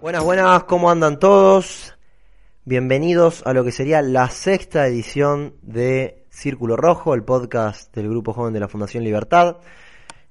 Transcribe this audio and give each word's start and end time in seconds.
Buenas, 0.00 0.24
buenas, 0.24 0.64
¿cómo 0.64 0.90
andan 0.90 1.18
todos? 1.18 1.94
Bienvenidos 2.64 3.42
a 3.44 3.52
lo 3.52 3.64
que 3.64 3.70
sería 3.70 4.00
la 4.00 4.30
sexta 4.30 4.86
edición 4.86 5.56
de 5.60 6.24
Círculo 6.30 6.74
Rojo, 6.74 7.12
el 7.12 7.22
podcast 7.22 7.94
del 7.94 8.08
Grupo 8.08 8.32
Joven 8.32 8.54
de 8.54 8.60
la 8.60 8.68
Fundación 8.68 9.04
Libertad. 9.04 9.58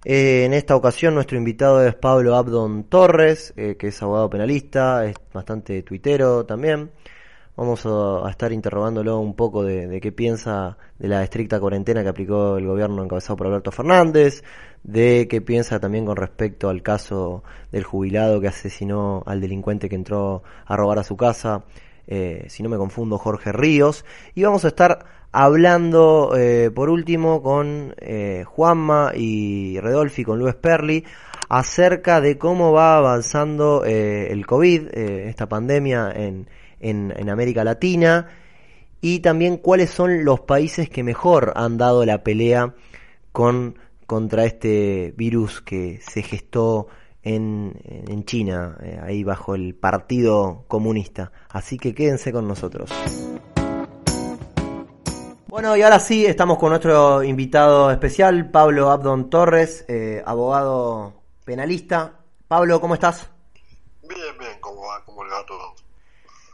Eh, 0.04 0.46
en 0.46 0.56
esta 0.56 0.76
ocasión 0.76 1.14
nuestro 1.14 1.38
invitado 1.38 1.86
es 1.86 1.94
Pablo 1.94 2.36
Abdon 2.36 2.86
Torres, 2.86 3.54
eh, 3.58 3.76
que 3.78 3.90
es 3.90 4.02
abogado 4.02 4.28
penalista, 4.28 5.06
es 5.06 5.16
bastante 5.32 5.84
tuitero 5.84 6.48
también. 6.48 6.90
Vamos 7.60 7.86
a, 7.86 8.30
estar 8.30 8.54
interrogándolo 8.54 9.20
un 9.20 9.36
poco 9.36 9.66
de, 9.66 10.00
qué 10.00 10.14
piensa 10.14 10.78
de 10.98 11.10
la 11.10 11.24
estricta 11.24 11.60
cuarentena 11.60 12.02
que 12.04 12.08
aplicó 12.08 12.56
el 12.56 12.66
gobierno 12.66 13.04
encabezado 13.04 13.36
por 13.36 13.48
Alberto 13.48 13.70
Fernández, 13.70 14.46
de 14.84 15.28
qué 15.30 15.42
piensa 15.42 15.78
también 15.78 16.06
con 16.06 16.16
respecto 16.16 16.70
al 16.70 16.82
caso 16.82 17.44
del 17.74 17.84
jubilado 17.84 18.40
que 18.40 18.48
asesinó 18.48 19.24
al 19.26 19.42
delincuente 19.42 19.90
que 19.90 19.98
entró 19.98 20.42
a 20.66 20.78
robar 20.78 21.00
a 21.00 21.04
su 21.04 21.18
casa, 21.18 21.66
eh, 22.08 22.46
si 22.48 22.64
no 22.64 22.70
me 22.70 22.78
confundo, 22.78 23.18
Jorge 23.18 23.52
Ríos. 23.52 24.06
Y 24.36 24.44
vamos 24.44 24.64
a 24.64 24.70
estar 24.70 25.04
hablando 25.34 26.38
eh, 26.38 26.72
por 26.74 26.90
último 26.90 27.44
con 27.44 27.94
eh, 27.98 28.46
Juanma 28.48 29.12
y 29.14 29.82
Redolfi, 29.82 30.24
con 30.24 30.40
Luis 30.40 30.56
Perli, 30.56 31.04
acerca 31.50 32.22
de 32.22 32.38
cómo 32.38 32.72
va 32.72 32.96
avanzando 32.96 33.84
el 33.84 34.46
COVID, 34.46 34.88
esta 34.94 35.50
pandemia 35.50 36.10
en 36.16 36.48
en, 36.80 37.30
América 37.30 37.64
Latina 37.64 38.28
y 39.02 39.20
también 39.20 39.58
cuáles 39.58 39.90
son 39.90 40.26
los 40.26 40.42
países 40.42 40.90
que 40.90 41.04
mejor 41.04 41.54
han 41.56 41.78
dado 41.78 42.06
la 42.06 42.24
pelea 42.24 42.74
con 43.32 43.78
contra 44.06 44.46
este 44.46 45.14
virus 45.16 45.62
que 45.62 46.00
se 46.02 46.24
gestó 46.24 46.88
en, 47.22 47.80
en 47.86 48.26
China, 48.26 48.76
eh, 48.82 49.00
ahí 49.04 49.24
bajo 49.24 49.54
el 49.54 49.76
Partido 49.76 50.64
Comunista. 50.68 51.32
Así 51.50 51.78
que 51.78 51.94
quédense 51.94 52.32
con 52.32 52.48
nosotros. 52.48 52.90
Bueno, 55.50 55.76
y 55.76 55.82
ahora 55.82 56.00
sí, 56.00 56.28
estamos 56.28 56.60
con 56.60 56.70
nuestro 56.70 57.24
invitado 57.24 57.90
especial, 57.90 58.52
Pablo 58.52 58.92
Abdon 58.92 59.32
Torres, 59.32 59.84
eh, 59.88 60.22
abogado 60.24 61.24
penalista. 61.44 62.20
Pablo, 62.48 62.80
¿cómo 62.80 62.94
estás? 62.94 63.28
Bien, 64.08 64.38
bien, 64.40 64.60
¿cómo 64.60 64.82
va? 64.82 65.04
¿Cómo 65.06 65.24
le 65.24 65.32
va 65.32 65.44
todo? 65.48 65.79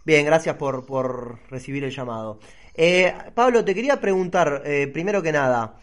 Bien, 0.06 0.24
gracias 0.24 0.56
por, 0.56 0.86
por 0.86 1.40
recibir 1.50 1.84
el 1.84 1.90
llamado. 1.90 2.40
Eh, 2.76 3.12
Pablo, 3.34 3.66
te 3.66 3.74
quería 3.74 4.00
preguntar, 4.00 4.62
eh, 4.64 4.88
primero 4.88 5.24
que 5.24 5.32
nada, 5.32 5.80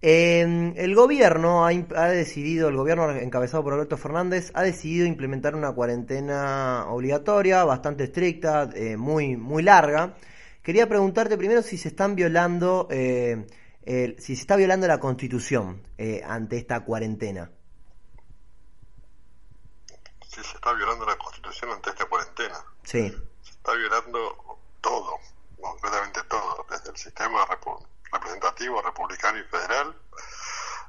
eh, 0.00 0.72
el 0.76 0.94
gobierno 0.94 1.66
ha, 1.66 1.70
ha, 1.70 2.08
decidido, 2.08 2.68
el 2.68 2.76
gobierno 2.76 3.10
encabezado 3.10 3.62
por 3.62 3.74
Alberto 3.74 3.98
Fernández, 3.98 4.50
ha 4.54 4.62
decidido 4.62 5.04
implementar 5.04 5.54
una 5.54 5.72
cuarentena 5.72 6.86
obligatoria, 6.88 7.64
bastante 7.64 8.04
estricta, 8.04 8.70
eh, 8.74 8.96
muy, 8.96 9.36
muy 9.36 9.62
larga. 9.62 10.14
Quería 10.62 10.88
preguntarte 10.88 11.36
primero 11.36 11.60
si 11.60 11.76
se 11.76 11.88
están 11.88 12.14
violando, 12.14 12.88
eh, 12.90 13.46
si 14.18 14.36
se 14.36 14.40
está 14.40 14.56
violando 14.56 14.86
la 14.86 14.98
Constitución 14.98 15.82
eh, 15.98 16.22
ante 16.26 16.56
esta 16.56 16.80
cuarentena. 16.80 17.50
Si 20.28 20.42
se 20.42 20.56
está 20.56 20.72
violando 20.72 21.04
la 21.04 21.16
Constitución 21.16 21.72
ante 21.72 21.90
esta 21.90 22.06
cuarentena. 22.06 22.56
Sí 22.82 23.12
está 23.66 23.76
violando 23.76 24.60
todo, 24.80 25.18
completamente 25.60 26.22
todo, 26.24 26.64
desde 26.70 26.90
el 26.90 26.96
sistema 26.96 27.44
representativo, 28.12 28.80
republicano 28.80 29.38
y 29.40 29.42
federal, 29.42 30.00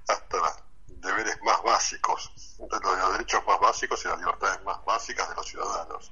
hasta 0.07 0.37
los 0.37 0.53
deberes 0.87 1.41
más 1.41 1.63
básicos, 1.63 2.31
los 2.59 3.11
derechos 3.13 3.43
más 3.47 3.59
básicos 3.59 4.05
y 4.05 4.09
las 4.09 4.19
libertades 4.19 4.63
más 4.63 4.85
básicas 4.85 5.27
de 5.27 5.35
los 5.35 5.47
ciudadanos. 5.47 6.11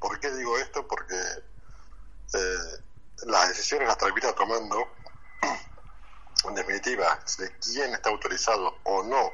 ¿Por 0.00 0.18
qué 0.18 0.30
digo 0.30 0.56
esto? 0.56 0.86
Porque 0.88 1.14
eh, 2.32 2.82
las 3.26 3.48
decisiones 3.48 3.86
las 3.86 3.98
termina 3.98 4.32
tomando, 4.32 4.88
en 6.44 6.54
definitiva, 6.54 7.18
de 7.36 7.58
quién 7.58 7.92
está 7.92 8.08
autorizado 8.08 8.78
o 8.84 9.02
no 9.02 9.30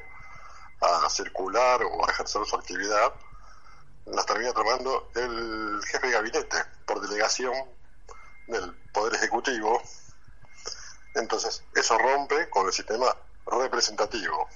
a 0.81 1.09
circular 1.09 1.81
o 1.83 2.05
a 2.05 2.11
ejercer 2.11 2.45
su 2.45 2.55
actividad, 2.57 3.13
las 4.05 4.25
termina 4.25 4.53
tomando 4.53 5.09
el 5.15 5.81
jefe 5.85 6.07
de 6.07 6.13
gabinete 6.13 6.63
por 6.85 7.01
delegación 7.01 7.53
del 8.47 8.73
Poder 8.93 9.15
Ejecutivo. 9.15 9.81
Entonces, 11.15 11.63
eso 11.73 11.97
rompe 11.97 12.49
con 12.49 12.67
el 12.67 12.73
sistema 12.73 13.15
representativo. 13.45 14.47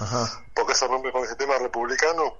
Ajá. 0.00 0.44
¿Por 0.54 0.66
qué 0.66 0.74
se 0.74 0.86
rompe 0.86 1.12
con 1.12 1.22
el 1.22 1.28
sistema 1.28 1.58
republicano? 1.58 2.36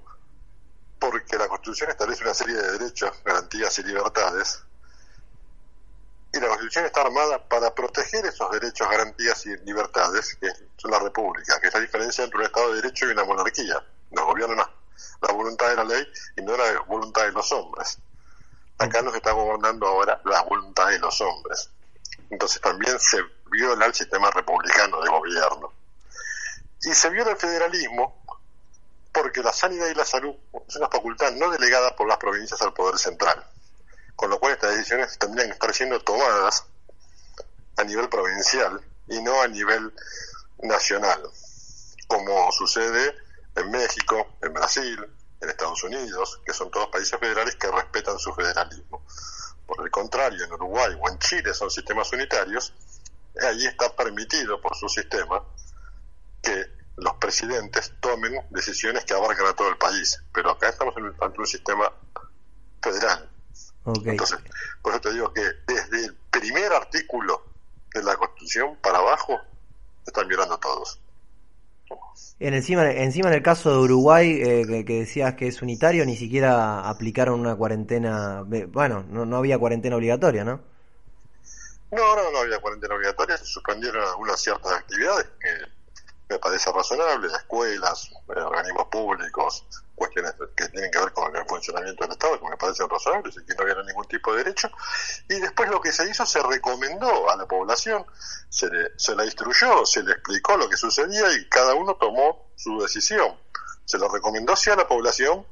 Porque 0.99 1.39
la 1.39 1.49
Constitución 1.49 1.91
establece 1.91 2.25
una 2.25 2.35
serie 2.35 2.57
de 2.57 2.73
derechos, 2.73 3.13
garantías 3.25 3.79
y 3.79 3.83
libertades. 3.85 4.63
Y 6.33 6.41
la 6.41 6.49
Constitución 6.49 6.87
está 6.87 7.03
armada 7.03 7.49
para 7.49 7.75
proteger 7.75 8.27
esos 8.27 8.51
derechos, 8.51 8.89
garantías 8.91 9.47
y 9.47 9.57
libertades, 9.59 10.37
que 10.37 10.49
es 10.49 10.61
la 10.85 10.99
República, 10.99 11.61
que 11.61 11.69
es 11.69 11.75
la 11.75 11.81
diferencia 11.81 12.25
entre 12.25 12.41
un 12.41 12.47
Estado 12.47 12.69
de 12.71 12.83
Derecho 12.83 13.07
y 13.07 13.13
una 13.13 13.25
monarquía. 13.25 13.83
Nos 14.11 14.25
gobierna 14.25 14.69
la 15.21 15.33
voluntad 15.33 15.69
de 15.69 15.77
la 15.77 15.85
ley 15.85 16.07
y 16.37 16.43
no 16.43 16.57
la 16.57 16.81
voluntad 16.87 17.23
de 17.23 17.33
los 17.33 17.51
hombres. 17.53 17.99
Acá 18.79 19.03
nos 19.03 19.15
está 19.15 19.33
gobernando 19.33 19.87
ahora 19.87 20.21
la 20.25 20.43
voluntad 20.43 20.89
de 20.89 20.99
los 20.99 21.21
hombres. 21.21 21.71
Entonces 22.31 22.61
también 22.61 22.99
se 23.01 23.19
viola 23.51 23.87
el 23.87 23.95
sistema 23.95 24.31
republicano 24.31 25.01
de 25.01 25.11
gobierno. 25.11 25.73
Y 26.83 26.95
se 26.95 27.11
viola 27.11 27.33
el 27.33 27.37
federalismo 27.37 28.23
porque 29.13 29.43
la 29.43 29.53
sanidad 29.53 29.89
y 29.89 29.95
la 29.95 30.05
salud 30.05 30.35
es 30.69 30.77
una 30.77 30.89
facultad 30.89 31.33
no 31.33 31.51
delegada 31.51 31.97
por 31.97 32.07
las 32.07 32.19
provincias 32.19 32.61
al 32.63 32.73
Poder 32.73 32.99
Central. 32.99 33.45
Con 34.15 34.31
lo 34.31 34.39
cual 34.39 34.53
estas 34.53 34.77
decisiones 34.77 35.19
tendrían 35.19 35.49
que 35.49 35.55
estar 35.55 35.75
siendo 35.75 36.01
tomadas 36.01 36.65
a 37.77 37.85
nivel 37.85 38.09
provincial 38.09 38.81
y 39.09 39.21
no 39.23 39.41
a 39.41 39.49
nivel 39.49 39.93
nacional, 40.63 41.23
como 42.09 42.51
sucede 42.53 43.15
en 43.59 43.71
México, 43.71 44.37
en 44.43 44.53
Brasil, 44.53 45.07
en 45.41 45.49
Estados 45.49 45.83
Unidos, 45.85 46.41
que 46.45 46.53
son 46.53 46.71
todos 46.71 46.89
países 46.89 47.19
federales 47.19 47.57
que 47.57 47.71
respetan 47.71 48.19
su 48.19 48.33
federalismo. 48.33 49.05
Por 49.67 49.85
el 49.85 49.91
contrario, 49.91 50.45
en 50.45 50.53
Uruguay 50.53 50.97
o 51.01 51.09
en 51.09 51.19
Chile 51.19 51.53
son 51.55 51.71
sistemas 51.71 52.13
unitarios, 52.13 52.73
allí 53.41 53.67
está 53.67 53.95
permitido 53.95 54.61
por 54.61 54.77
su 54.77 54.89
sistema 54.89 55.43
que 56.43 56.67
los 56.97 57.15
presidentes 57.15 57.93
tomen 58.01 58.45
decisiones 58.51 59.05
que 59.05 59.15
abarcan 59.15 59.47
a 59.47 59.55
todo 59.55 59.69
el 59.69 59.79
país, 59.79 60.23
pero 60.33 60.51
acá 60.51 60.71
estamos 60.71 60.95
ante 61.21 61.39
un 61.39 61.47
sistema 61.47 61.93
federal. 62.83 63.31
Okay. 63.85 64.13
Entonces, 64.13 64.39
por 64.83 64.93
eso 64.93 65.01
te 65.01 65.13
digo 65.13 65.33
que 65.33 65.43
desde 65.67 66.07
el 66.07 66.17
primer 66.31 66.73
artículo 66.73 67.45
de 67.95 68.03
la 68.03 68.17
Constitución 68.17 68.77
para 68.83 68.99
abajo 68.99 69.39
están 70.07 70.27
violando 70.29 70.59
todos. 70.59 71.01
En 72.41 72.55
encima, 72.55 72.89
encima 72.91 73.29
en 73.29 73.35
el 73.35 73.43
caso 73.43 73.71
de 73.73 73.79
Uruguay, 73.79 74.41
eh, 74.41 74.65
que, 74.67 74.85
que, 74.85 75.01
decías 75.01 75.35
que 75.35 75.49
es 75.49 75.61
unitario, 75.61 76.05
ni 76.07 76.17
siquiera 76.17 76.89
aplicaron 76.89 77.41
una 77.41 77.57
cuarentena, 77.57 78.45
bueno, 78.69 79.05
no, 79.09 79.27
no 79.27 79.37
había 79.37 79.59
cuarentena 79.59 79.97
obligatoria, 79.97 80.45
¿no? 80.45 80.61
No, 81.91 82.17
no, 82.17 82.31
no 82.31 82.39
había 82.39 82.61
cuarentena 82.61 82.95
obligatoria, 82.95 83.37
se 83.37 83.47
suspendieron 83.47 84.07
algunas 84.07 84.41
ciertas 84.41 84.73
actividades 84.73 85.27
que 85.41 85.51
me 86.29 86.39
parece 86.39 86.71
razonable, 86.71 87.29
escuelas, 87.29 88.11
eh, 88.37 88.41
organismos 88.41 88.87
públicos, 88.89 89.65
cuestiones 89.99 90.35
que 90.57 90.69
tienen 90.69 90.91
que 90.91 90.99
ver 90.99 91.13
con 91.13 91.35
el 91.37 91.45
funcionamiento 91.45 92.05
del 92.05 92.13
Estado, 92.13 92.41
que 92.41 92.49
me 92.49 92.57
parecen 92.57 92.89
razonables 92.89 93.37
y 93.37 93.45
que 93.45 93.55
no 93.55 93.63
había 93.63 93.83
ningún 93.83 94.07
tipo 94.07 94.33
de 94.33 94.45
derecho. 94.45 94.71
Y 95.29 95.35
después 95.35 95.69
lo 95.71 95.81
que 95.81 95.93
se 95.93 96.09
hizo, 96.09 96.25
se 96.25 96.43
recomendó 96.43 97.31
a 97.31 97.37
la 97.37 97.47
población, 97.47 98.07
se, 98.49 98.71
le, 98.71 98.91
se 98.97 99.15
la 99.15 99.25
instruyó, 99.25 99.85
se 99.85 100.03
le 100.03 100.13
explicó 100.13 100.57
lo 100.57 100.69
que 100.69 100.77
sucedía 100.77 101.33
y 101.37 101.49
cada 101.49 101.75
uno 101.75 101.97
tomó 101.97 102.51
su 102.57 102.81
decisión. 102.81 103.37
Se 103.85 103.99
lo 103.99 104.09
recomendó 104.09 104.53
hacia 104.53 104.77
la 104.77 104.87
población 104.87 105.45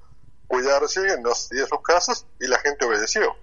cuidarse 0.47 1.01
en 1.13 1.23
los 1.23 1.49
días 1.51 1.65
de 1.65 1.69
sus 1.69 1.83
casas 1.83 2.27
y 2.41 2.47
la 2.47 2.59
gente 2.59 2.87
obedeció. 2.87 3.35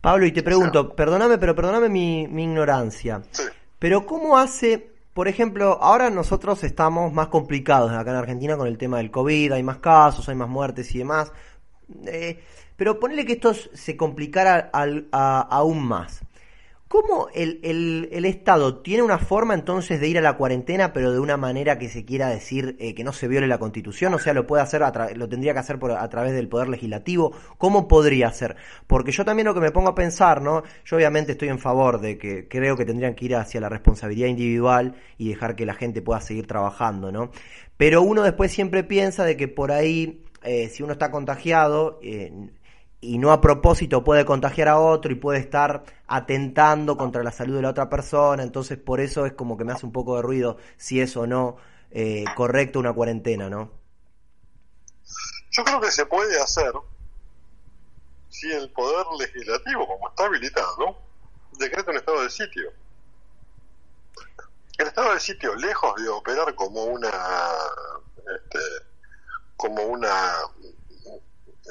Pablo, 0.00 0.26
y 0.26 0.32
te 0.32 0.42
pregunto, 0.42 0.80
o 0.80 0.86
sea, 0.86 0.96
perdóname, 0.96 1.38
pero 1.38 1.54
perdóname 1.54 1.88
mi, 1.88 2.26
mi 2.28 2.44
ignorancia. 2.44 3.22
Sí. 3.32 3.42
Pero 3.78 4.06
¿cómo 4.06 4.38
hace 4.38 4.95
por 5.16 5.28
ejemplo, 5.28 5.78
ahora 5.80 6.10
nosotros 6.10 6.62
estamos 6.62 7.10
más 7.10 7.28
complicados 7.28 7.90
acá 7.90 8.10
en 8.10 8.18
Argentina 8.18 8.54
con 8.58 8.66
el 8.66 8.76
tema 8.76 8.98
del 8.98 9.10
COVID, 9.10 9.52
hay 9.52 9.62
más 9.62 9.78
casos, 9.78 10.28
hay 10.28 10.34
más 10.34 10.50
muertes 10.50 10.94
y 10.94 10.98
demás. 10.98 11.32
Eh, 12.04 12.42
pero 12.76 13.00
ponele 13.00 13.24
que 13.24 13.32
esto 13.32 13.54
se 13.54 13.96
complicara 13.96 14.68
al, 14.74 15.08
a, 15.12 15.40
aún 15.40 15.82
más. 15.88 16.20
¿Cómo 16.88 17.26
el, 17.34 17.58
el, 18.12 18.24
Estado 18.26 18.78
tiene 18.78 19.02
una 19.02 19.18
forma 19.18 19.54
entonces 19.54 20.00
de 20.00 20.06
ir 20.06 20.18
a 20.18 20.20
la 20.20 20.36
cuarentena, 20.36 20.92
pero 20.92 21.10
de 21.12 21.18
una 21.18 21.36
manera 21.36 21.80
que 21.80 21.88
se 21.88 22.04
quiera 22.04 22.28
decir 22.28 22.76
eh, 22.78 22.94
que 22.94 23.02
no 23.02 23.12
se 23.12 23.26
viole 23.26 23.48
la 23.48 23.58
Constitución? 23.58 24.14
O 24.14 24.20
sea, 24.20 24.32
lo 24.34 24.46
puede 24.46 24.62
hacer, 24.62 24.84
a 24.84 24.92
lo 25.16 25.28
tendría 25.28 25.52
que 25.52 25.58
hacer 25.58 25.80
por, 25.80 25.90
a 25.90 26.08
través 26.08 26.32
del 26.32 26.48
Poder 26.48 26.68
Legislativo. 26.68 27.32
¿Cómo 27.58 27.88
podría 27.88 28.30
ser? 28.30 28.54
Porque 28.86 29.10
yo 29.10 29.24
también 29.24 29.46
lo 29.46 29.54
que 29.54 29.58
me 29.58 29.72
pongo 29.72 29.88
a 29.88 29.94
pensar, 29.96 30.40
¿no? 30.40 30.62
Yo 30.84 30.96
obviamente 30.96 31.32
estoy 31.32 31.48
en 31.48 31.58
favor 31.58 32.00
de 32.00 32.18
que 32.18 32.46
creo 32.46 32.76
que 32.76 32.84
tendrían 32.84 33.16
que 33.16 33.24
ir 33.24 33.34
hacia 33.34 33.60
la 33.60 33.68
responsabilidad 33.68 34.28
individual 34.28 34.94
y 35.18 35.28
dejar 35.30 35.56
que 35.56 35.66
la 35.66 35.74
gente 35.74 36.02
pueda 36.02 36.20
seguir 36.20 36.46
trabajando, 36.46 37.10
¿no? 37.10 37.32
Pero 37.76 38.02
uno 38.02 38.22
después 38.22 38.52
siempre 38.52 38.84
piensa 38.84 39.24
de 39.24 39.36
que 39.36 39.48
por 39.48 39.72
ahí 39.72 40.22
eh, 40.44 40.68
si 40.68 40.84
uno 40.84 40.92
está 40.92 41.10
contagiado 41.10 41.98
eh, 42.00 42.32
y 43.00 43.18
no 43.18 43.32
a 43.32 43.40
propósito 43.40 44.02
puede 44.04 44.24
contagiar 44.24 44.68
a 44.68 44.78
otro 44.78 45.12
y 45.12 45.16
puede 45.16 45.38
estar 45.38 45.84
atentando 46.06 46.96
contra 46.96 47.22
la 47.22 47.32
salud 47.32 47.56
de 47.56 47.62
la 47.62 47.70
otra 47.70 47.88
persona, 47.88 48.42
entonces 48.42 48.78
por 48.78 49.00
eso 49.00 49.26
es 49.26 49.32
como 49.32 49.56
que 49.56 49.64
me 49.64 49.72
hace 49.72 49.86
un 49.86 49.92
poco 49.92 50.16
de 50.16 50.22
ruido 50.22 50.56
si 50.76 51.00
es 51.00 51.16
o 51.16 51.26
no 51.26 51.56
eh, 51.90 52.24
correcto 52.34 52.78
una 52.78 52.92
cuarentena, 52.92 53.48
¿no? 53.48 53.70
Yo 55.50 55.64
creo 55.64 55.80
que 55.80 55.90
se 55.90 56.04
puede 56.06 56.40
hacer 56.40 56.72
si 58.28 58.52
el 58.52 58.70
poder 58.70 59.06
legislativo, 59.18 59.86
como 59.86 60.08
está 60.08 60.26
habilitado, 60.26 60.98
decreta 61.58 61.90
un 61.90 61.96
estado 61.96 62.22
de 62.22 62.30
sitio. 62.30 62.70
El 64.76 64.88
estado 64.88 65.14
de 65.14 65.20
sitio, 65.20 65.54
lejos 65.54 65.94
de 66.02 66.08
operar 66.10 66.54
como 66.54 66.84
una 66.84 67.08
este, 67.08 68.58
como 69.56 69.82
una 69.84 70.34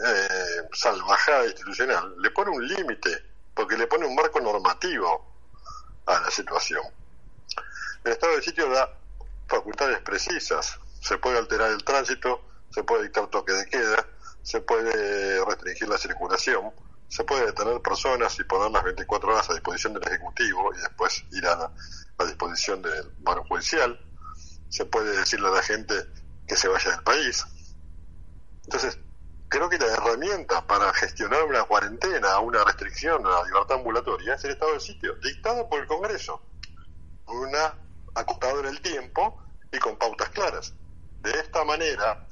eh, 0.03 0.67
salvajada 0.73 1.45
institucional, 1.45 2.15
le 2.19 2.31
pone 2.31 2.51
un 2.51 2.67
límite, 2.67 3.09
porque 3.53 3.77
le 3.77 3.87
pone 3.87 4.05
un 4.05 4.15
marco 4.15 4.39
normativo 4.39 5.35
a 6.05 6.19
la 6.19 6.31
situación. 6.31 6.83
El 8.03 8.11
estado 8.11 8.35
de 8.35 8.41
sitio 8.41 8.69
da 8.69 8.91
facultades 9.47 9.99
precisas, 10.01 10.79
se 10.99 11.17
puede 11.17 11.37
alterar 11.37 11.71
el 11.71 11.83
tránsito, 11.83 12.41
se 12.69 12.83
puede 12.83 13.03
dictar 13.03 13.27
toque 13.27 13.53
de 13.53 13.65
queda, 13.67 14.05
se 14.41 14.61
puede 14.61 15.43
restringir 15.45 15.87
la 15.87 15.97
circulación, 15.97 16.71
se 17.07 17.23
puede 17.23 17.45
detener 17.45 17.81
personas 17.81 18.37
y 18.39 18.43
ponerlas 18.43 18.83
24 18.83 19.31
horas 19.31 19.49
a 19.49 19.53
disposición 19.53 19.93
del 19.93 20.03
Ejecutivo 20.07 20.73
y 20.75 20.81
después 20.81 21.23
ir 21.31 21.47
a, 21.47 21.71
a 22.17 22.25
disposición 22.25 22.81
del 22.81 23.11
Banco 23.19 23.45
Judicial, 23.47 23.99
se 24.69 24.85
puede 24.85 25.17
decirle 25.17 25.47
a 25.47 25.51
la 25.51 25.61
gente 25.61 25.95
que 26.47 26.57
se 26.57 26.67
vaya 26.67 26.91
del 26.91 27.03
país. 27.03 27.45
Entonces, 28.65 28.99
creo 29.55 29.69
que 29.69 29.77
la 29.77 29.93
herramienta 29.93 30.67
para 30.67 30.91
gestionar 30.91 31.43
una 31.43 31.63
cuarentena, 31.63 32.39
una 32.39 32.65
restricción 32.65 33.25
a 33.25 33.29
la 33.29 33.43
libertad 33.45 33.77
ambulatoria 33.77 34.33
es 34.33 34.43
el 34.43 34.51
estado 34.51 34.73
de 34.73 34.81
sitio, 34.81 35.15
dictado 35.23 35.69
por 35.69 35.79
el 35.79 35.87
Congreso, 35.87 36.41
una 37.27 37.73
acotado 38.15 38.59
en 38.59 38.65
el 38.65 38.81
tiempo 38.81 39.41
y 39.71 39.79
con 39.79 39.95
pautas 39.95 40.27
claras. 40.31 40.73
De 41.21 41.31
esta 41.31 41.63
manera, 41.63 42.27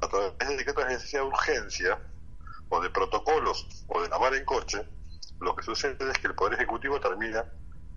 a 0.00 0.08
través 0.08 0.38
de 0.38 0.56
decretos 0.56 0.84
de 0.84 0.94
necesidad 0.94 1.22
de 1.22 1.28
urgencia, 1.28 2.00
o 2.70 2.80
de 2.80 2.88
protocolos, 2.88 3.84
o 3.88 4.00
de 4.00 4.08
lavar 4.08 4.34
en 4.34 4.46
coche, 4.46 4.82
lo 5.40 5.54
que 5.54 5.62
sucede 5.62 6.10
es 6.10 6.18
que 6.18 6.28
el 6.28 6.34
Poder 6.34 6.54
Ejecutivo 6.54 6.98
termina 6.98 7.44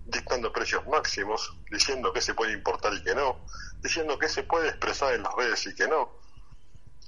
dictando 0.04 0.52
precios 0.52 0.86
máximos, 0.86 1.50
diciendo 1.70 2.12
qué 2.12 2.20
se 2.20 2.34
puede 2.34 2.52
importar 2.52 2.92
y 2.92 3.02
qué 3.02 3.14
no, 3.14 3.38
diciendo 3.82 4.18
qué 4.18 4.28
se 4.28 4.42
puede 4.42 4.68
expresar 4.68 5.14
en 5.14 5.22
las 5.22 5.34
redes 5.34 5.66
y 5.66 5.74
qué 5.74 5.88
no, 5.88 6.20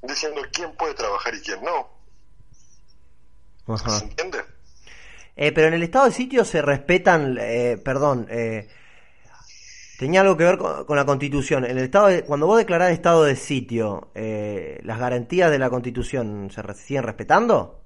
diciendo 0.02 0.40
quién 0.52 0.75
puede 0.76 0.94
trabajar 0.94 1.34
y 1.34 1.40
quién 1.40 1.62
no. 1.62 1.88
¿Se 3.76 4.04
entiende? 4.04 4.44
Eh, 5.37 5.52
pero 5.52 5.69
en 5.69 5.75
el 5.75 5.82
estado 5.82 6.06
de 6.06 6.12
sitio 6.12 6.44
se 6.44 6.60
respetan, 6.60 7.38
eh, 7.40 7.81
perdón, 7.82 8.26
eh, 8.28 8.69
tenía 9.99 10.20
algo 10.20 10.37
que 10.37 10.44
ver 10.44 10.58
con, 10.58 10.96
la 10.96 11.06
constitución. 11.06 11.64
En 11.64 11.78
el 11.78 11.84
estado 11.84 12.08
cuando 12.26 12.46
vos 12.46 12.58
declarás 12.58 12.90
estado 12.90 13.25
de 13.25 13.37
sitio, 13.37 14.10
eh, 14.14 14.81
¿las 14.82 14.99
garantías 14.99 15.50
de 15.50 15.58
la 15.58 15.70
constitución 15.70 16.50
se 16.50 16.75
siguen 16.75 17.04
respetando? 17.04 17.82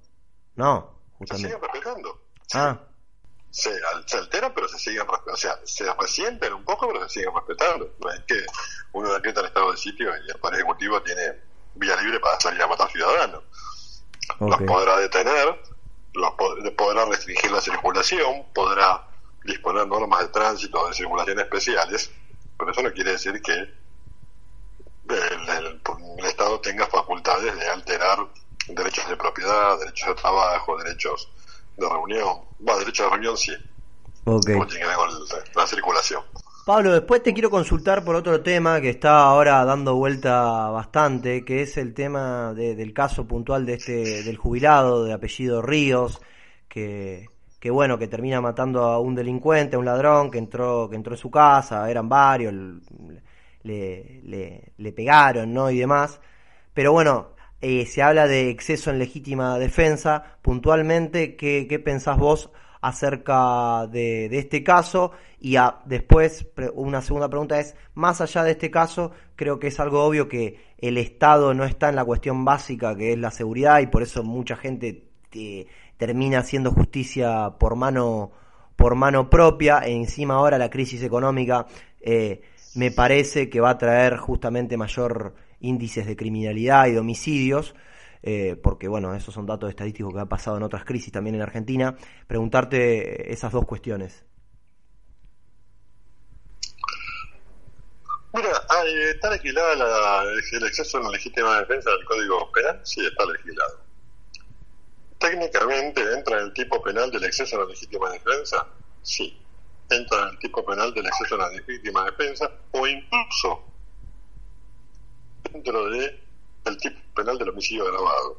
No, 0.56 1.02
justamente. 1.18 1.50
Se 1.50 1.54
siguen 1.54 1.72
respetando. 1.72 2.22
Ah 2.54 2.80
se, 3.56 3.72
se 4.04 4.18
alteran, 4.18 4.52
pero 4.54 4.68
se 4.68 4.78
siguen 4.78 5.08
respetando. 5.08 5.32
O 5.32 5.36
sea, 5.36 5.58
se 5.64 5.90
resienten 5.94 6.52
un 6.52 6.62
poco, 6.62 6.88
pero 6.88 7.08
se 7.08 7.20
siguen 7.20 7.34
respetando. 7.34 7.90
No 8.04 8.10
es 8.10 8.20
que 8.26 8.44
uno 8.92 9.12
decreta 9.14 9.40
el 9.40 9.46
estado 9.46 9.70
de 9.70 9.78
sitio 9.78 10.10
y 10.10 10.30
el 10.30 10.38
Poder 10.38 10.56
Ejecutivo 10.56 11.02
tiene 11.02 11.22
vía 11.76 11.96
libre 11.96 12.20
para 12.20 12.40
salir 12.40 12.62
a 12.62 12.66
matar 12.66 12.90
ciudadanos. 12.90 13.42
Los 14.40 14.62
podrá 14.62 14.98
detener, 14.98 15.60
los 16.14 16.32
podrá 16.76 17.04
restringir 17.04 17.50
la 17.50 17.60
circulación, 17.60 18.44
podrá 18.54 19.06
disponer 19.44 19.86
normas 19.86 20.20
de 20.20 20.28
tránsito 20.28 20.86
de 20.88 20.94
circulación 20.94 21.38
especiales, 21.38 22.10
pero 22.58 22.72
eso 22.72 22.82
no 22.82 22.92
quiere 22.92 23.12
decir 23.12 23.40
que 23.40 23.52
el, 23.52 23.74
el 26.18 26.24
Estado 26.24 26.60
tenga 26.60 26.86
facultades 26.86 27.56
de 27.56 27.68
alterar 27.68 28.26
derechos 28.68 29.08
de 29.08 29.16
propiedad, 29.16 29.78
derechos 29.78 30.08
de 30.08 30.14
trabajo, 30.14 30.76
derechos 30.78 31.28
de 31.76 31.88
reunión. 31.88 32.40
Va, 32.68 32.78
derecho 32.78 33.04
de 33.04 33.10
reunión 33.10 33.36
sí. 33.36 33.54
Ok. 34.24 34.50
Como 34.52 34.66
tiene 34.66 34.82
que 34.82 34.88
ver 34.88 34.96
con 34.96 35.10
la 35.54 35.66
circulación. 35.66 36.22
Pablo, 36.66 36.92
después 36.92 37.22
te 37.22 37.32
quiero 37.32 37.48
consultar 37.48 38.04
por 38.04 38.16
otro 38.16 38.42
tema 38.42 38.80
que 38.80 38.90
está 38.90 39.20
ahora 39.20 39.64
dando 39.64 39.94
vuelta 39.94 40.68
bastante, 40.70 41.44
que 41.44 41.62
es 41.62 41.76
el 41.76 41.94
tema 41.94 42.54
del 42.54 42.92
caso 42.92 43.24
puntual 43.24 43.64
de 43.64 43.74
este 43.74 44.24
del 44.24 44.36
jubilado 44.36 45.04
de 45.04 45.12
apellido 45.12 45.62
Ríos, 45.62 46.20
que, 46.68 47.28
bueno, 47.70 47.98
que 47.98 48.08
termina 48.08 48.40
matando 48.40 48.82
a 48.82 48.98
un 48.98 49.14
delincuente, 49.14 49.76
a 49.76 49.78
un 49.78 49.84
ladrón 49.84 50.28
que 50.28 50.38
entró 50.38 50.90
que 50.90 50.96
entró 50.96 51.14
en 51.14 51.18
su 51.18 51.30
casa, 51.30 51.88
eran 51.88 52.08
varios, 52.08 52.52
le, 53.62 54.22
le, 54.24 54.72
le 54.76 54.92
pegaron, 54.92 55.54
¿no? 55.54 55.70
y 55.70 55.78
demás. 55.78 56.20
Pero 56.74 56.90
bueno, 56.90 57.28
eh, 57.60 57.86
se 57.86 58.02
habla 58.02 58.26
de 58.26 58.50
exceso 58.50 58.90
en 58.90 58.98
legítima 58.98 59.56
defensa. 59.60 60.38
Puntualmente, 60.42 61.36
¿qué, 61.36 61.66
qué 61.68 61.78
pensás 61.78 62.18
vos 62.18 62.50
acerca 62.80 63.86
de, 63.86 64.26
este 64.38 64.62
caso? 64.62 65.12
Y 65.40 65.56
después, 65.84 66.46
una 66.74 67.02
segunda 67.02 67.28
pregunta 67.28 67.60
es, 67.60 67.74
más 67.94 68.20
allá 68.20 68.42
de 68.44 68.52
este 68.52 68.70
caso, 68.70 69.12
creo 69.34 69.58
que 69.58 69.68
es 69.68 69.80
algo 69.80 70.04
obvio 70.04 70.28
que 70.28 70.58
el 70.78 70.98
Estado 70.98 71.54
no 71.54 71.64
está 71.64 71.88
en 71.88 71.96
la 71.96 72.04
cuestión 72.04 72.44
básica 72.44 72.96
que 72.96 73.12
es 73.12 73.18
la 73.18 73.30
seguridad 73.30 73.80
y 73.80 73.86
por 73.86 74.02
eso 74.02 74.22
mucha 74.22 74.56
gente 74.56 75.04
eh, 75.32 75.66
termina 75.96 76.40
haciendo 76.40 76.70
justicia 76.70 77.54
por 77.58 77.76
mano, 77.76 78.32
por 78.76 78.94
mano 78.94 79.30
propia. 79.30 79.80
E 79.80 79.92
encima 79.92 80.34
ahora 80.34 80.58
la 80.58 80.70
crisis 80.70 81.02
económica 81.02 81.66
eh, 82.00 82.42
me 82.74 82.90
parece 82.90 83.48
que 83.48 83.60
va 83.60 83.70
a 83.70 83.78
traer 83.78 84.16
justamente 84.16 84.76
mayor 84.76 85.34
índices 85.60 86.06
de 86.06 86.16
criminalidad 86.16 86.86
y 86.86 86.92
de 86.92 86.98
homicidios, 86.98 87.74
eh, 88.22 88.56
porque 88.62 88.88
bueno, 88.88 89.14
esos 89.14 89.34
son 89.34 89.46
datos 89.46 89.70
estadísticos 89.70 90.12
que 90.14 90.20
ha 90.20 90.26
pasado 90.26 90.56
en 90.56 90.62
otras 90.62 90.84
crisis 90.84 91.12
también 91.12 91.36
en 91.36 91.42
Argentina, 91.42 91.96
preguntarte 92.26 93.32
esas 93.32 93.52
dos 93.52 93.64
cuestiones. 93.64 94.24
Mira, 98.36 98.50
¿está 99.10 99.30
legislada 99.30 100.24
el 100.24 100.64
exceso 100.64 100.98
en 100.98 101.04
la 101.04 101.10
legítima 101.10 101.58
defensa 101.60 101.90
del 101.90 102.04
Código 102.04 102.52
Penal? 102.52 102.80
Sí, 102.82 103.06
está 103.06 103.24
legislado. 103.24 103.80
Técnicamente 105.18 106.02
entra 106.12 106.40
en 106.40 106.44
el 106.44 106.52
tipo 106.52 106.82
penal 106.82 107.10
del 107.10 107.24
exceso 107.24 107.56
en 107.56 107.62
la 107.62 107.68
legítima 107.68 108.10
defensa, 108.10 108.66
sí. 109.02 109.40
Entra 109.88 110.24
en 110.24 110.28
el 110.28 110.38
tipo 110.38 110.64
penal 110.66 110.92
del 110.92 111.06
exceso 111.06 111.36
en 111.36 111.40
la 111.40 111.48
legítima 111.48 112.04
defensa 112.04 112.50
o 112.72 112.86
incluso 112.86 113.64
dentro 115.50 115.88
de 115.88 116.25
el 116.66 116.76
tipo 116.78 116.98
penal 117.14 117.38
del 117.38 117.50
homicidio 117.50 117.84
agravado. 117.84 118.38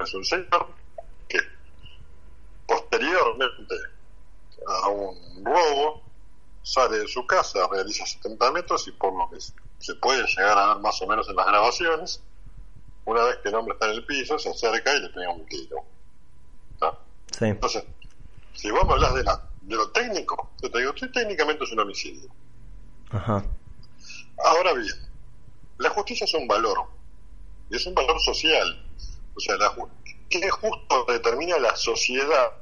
Es 0.00 0.14
un 0.14 0.24
señor 0.24 0.68
que 1.28 1.38
posteriormente 2.66 3.74
a 4.66 4.88
un 4.88 5.44
robo 5.44 6.02
sale 6.62 6.98
de 6.98 7.08
su 7.08 7.26
casa, 7.26 7.66
realiza 7.70 8.04
70 8.04 8.50
metros 8.52 8.88
y 8.88 8.92
por 8.92 9.12
lo 9.16 9.30
que 9.30 9.38
se 9.40 9.94
puede 9.96 10.26
llegar 10.26 10.58
a 10.58 10.74
ver 10.74 10.82
más 10.82 11.00
o 11.00 11.06
menos 11.06 11.28
en 11.28 11.36
las 11.36 11.46
grabaciones, 11.46 12.22
una 13.04 13.22
vez 13.22 13.36
que 13.42 13.48
el 13.50 13.54
hombre 13.54 13.74
está 13.74 13.86
en 13.86 13.92
el 13.92 14.04
piso, 14.04 14.38
se 14.38 14.50
acerca 14.50 14.94
y 14.94 15.00
le 15.00 15.08
pega 15.10 15.30
un 15.30 15.46
tiro. 15.46 15.84
Entonces, 17.40 17.84
si 18.54 18.70
vos 18.70 18.84
me 18.86 18.94
hablas 18.94 19.14
de, 19.14 19.22
la, 19.22 19.48
de 19.62 19.76
lo 19.76 19.90
técnico, 19.90 20.50
yo 20.60 20.70
te 20.70 20.78
digo, 20.78 20.92
técnicamente 20.94 21.64
es 21.64 21.72
un 21.72 21.80
homicidio. 21.80 22.28
Ahora 24.42 24.72
bien, 24.74 24.94
la 25.78 25.90
justicia 25.90 26.24
es 26.24 26.34
un 26.34 26.48
valor, 26.48 26.84
y 27.70 27.76
es 27.76 27.86
un 27.86 27.94
valor 27.94 28.20
social. 28.20 28.82
O 29.34 29.40
sea, 29.40 29.56
la, 29.56 29.74
¿qué 30.30 30.50
justo 30.50 31.04
determina 31.08 31.58
la 31.58 31.76
sociedad 31.76 32.52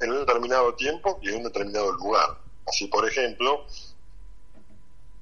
en 0.00 0.10
un 0.10 0.18
determinado 0.20 0.74
tiempo 0.74 1.18
y 1.22 1.28
en 1.28 1.36
un 1.36 1.42
determinado 1.44 1.92
lugar? 1.92 2.38
Así, 2.66 2.86
por 2.88 3.08
ejemplo, 3.08 3.66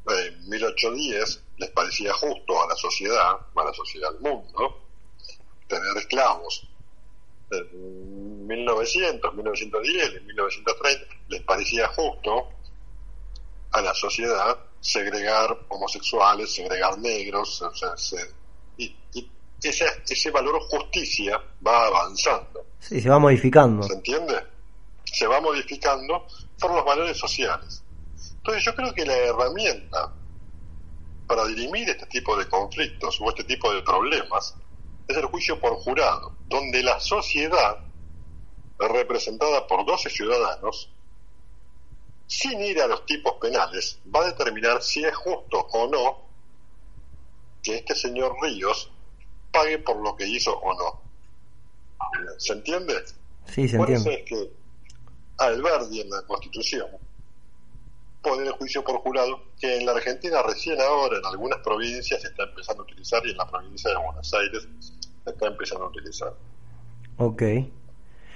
en 0.06 0.49
1810 0.49 1.42
les 1.59 1.71
parecía 1.71 2.12
justo 2.14 2.62
a 2.62 2.68
la 2.68 2.76
sociedad, 2.76 3.37
a 3.54 3.64
la 3.64 3.73
sociedad 3.73 4.11
del 4.12 4.21
mundo, 4.21 4.83
tener 5.68 5.97
esclavos. 5.97 6.66
En 7.50 8.47
1900, 8.47 9.35
1910, 9.35 10.14
en 10.16 10.26
1930 10.26 11.14
les 11.28 11.42
parecía 11.42 11.88
justo 11.88 12.49
a 13.73 13.80
la 13.80 13.94
sociedad 13.94 14.59
segregar 14.85 15.59
homosexuales, 15.69 16.55
segregar 16.55 16.99
negros, 16.99 17.62
o 17.62 17.75
sea, 17.75 17.95
y, 18.76 18.95
ese, 19.62 19.87
ese 20.07 20.31
valor 20.31 20.61
justicia 20.69 21.41
va 21.67 21.87
avanzando. 21.87 22.67
Sí, 22.79 23.00
se 23.00 23.09
va 23.09 23.19
modificando. 23.19 23.83
¿Se 23.83 23.95
entiende? 23.95 24.35
Se 25.05 25.26
va 25.26 25.41
modificando 25.41 26.26
por 26.61 26.75
los 26.75 26.85
valores 26.85 27.17
sociales. 27.17 27.83
Entonces 28.37 28.62
yo 28.62 28.75
creo 28.75 28.93
que 28.93 29.07
la 29.07 29.17
herramienta 29.17 30.12
para 31.26 31.47
dirimir 31.47 31.88
este 31.88 32.05
tipo 32.05 32.37
de 32.37 32.47
conflictos 32.47 33.19
o 33.23 33.31
este 33.31 33.45
tipo 33.45 33.73
de 33.73 33.81
problemas 33.81 34.55
es 35.09 35.17
el 35.17 35.25
juicio 35.25 35.59
por 35.59 35.73
jurado, 35.76 36.35
donde 36.47 36.83
la 36.83 37.00
sociedad, 37.00 37.79
representada 38.79 39.67
por 39.67 39.87
12 39.87 40.11
ciudadanos, 40.11 40.91
sin 42.26 42.61
ir 42.61 42.81
a 42.81 42.87
los 42.87 43.04
tipos 43.07 43.35
penales, 43.40 43.99
va 44.14 44.21
a 44.21 44.26
determinar 44.26 44.83
si 44.83 45.04
es 45.04 45.14
justo 45.14 45.59
o 45.73 45.87
no 45.88 46.25
que 47.62 47.76
este 47.76 47.95
señor 47.95 48.37
Ríos 48.43 48.90
pague 49.50 49.78
por 49.78 49.97
lo 49.97 50.14
que 50.16 50.26
hizo 50.26 50.57
o 50.59 50.75
no. 50.75 51.02
¿Se 52.38 52.52
entiende? 52.52 52.95
Sí, 53.47 53.69
se 53.69 53.76
por 53.76 53.90
entiende. 53.90 54.14
eso 54.14 54.23
es 54.23 54.28
que 54.28 54.52
Alberdi 55.38 56.00
en 56.02 56.11
la 56.11 56.23
Constitución 56.23 56.87
pone 58.23 58.47
el 58.47 58.52
juicio 58.52 58.83
por 58.83 58.97
jurado 59.00 59.43
que 59.61 59.76
en 59.78 59.87
la 59.87 59.93
Argentina 59.93 60.43
recién 60.43 60.81
ahora 60.81 61.19
en 61.19 61.26
algunas 61.26 61.59
provincias 61.61 62.23
se 62.23 62.28
está 62.28 62.45
empezando 62.45 62.83
a 62.83 62.87
utilizar 62.87 63.25
y 63.26 63.31
en 63.31 63.37
la 63.37 63.49
provincia 63.50 63.90
de 63.90 63.97
Buenos 63.97 64.35
Aires 64.35 64.66
se 64.81 65.31
está 65.31 65.47
empezando 65.47 65.85
a 65.85 65.88
utilizar. 65.88 66.35
Ok. 67.19 67.43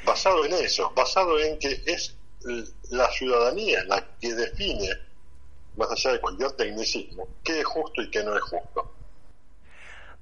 Basado 0.04 0.44
en 0.44 0.52
eso, 0.52 0.92
basado 0.94 1.38
en 1.38 1.58
que 1.58 1.82
es 1.86 2.17
la 2.90 3.10
ciudadanía 3.10 3.84
la 3.84 4.04
que 4.20 4.34
define, 4.34 4.88
más 5.76 5.90
allá 5.90 6.12
de 6.12 6.20
cualquier 6.20 6.52
tecnicismo, 6.52 7.28
qué 7.42 7.60
es 7.60 7.66
justo 7.66 8.02
y 8.02 8.10
qué 8.10 8.22
no 8.22 8.36
es 8.36 8.42
justo. 8.42 8.94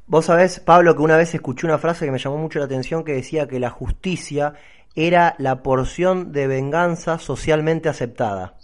Vos 0.08 0.26
sabés, 0.26 0.60
Pablo, 0.60 0.94
que 0.94 1.02
una 1.02 1.16
vez 1.16 1.34
escuché 1.34 1.66
una 1.66 1.78
frase 1.78 2.04
que 2.04 2.12
me 2.12 2.18
llamó 2.18 2.38
mucho 2.38 2.60
la 2.60 2.66
atención 2.66 3.04
que 3.04 3.12
decía 3.12 3.48
que 3.48 3.58
la 3.58 3.70
justicia 3.70 4.54
era 4.94 5.34
la 5.38 5.62
porción 5.62 6.32
de 6.32 6.46
venganza 6.46 7.18
socialmente 7.18 7.88
aceptada. 7.88 8.56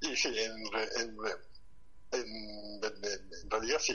Y 0.00 0.16
sí, 0.16 0.28
en, 0.28 0.52
en, 1.02 1.16
en, 2.12 2.94
en 3.42 3.50
realidad 3.50 3.78
sí. 3.78 3.94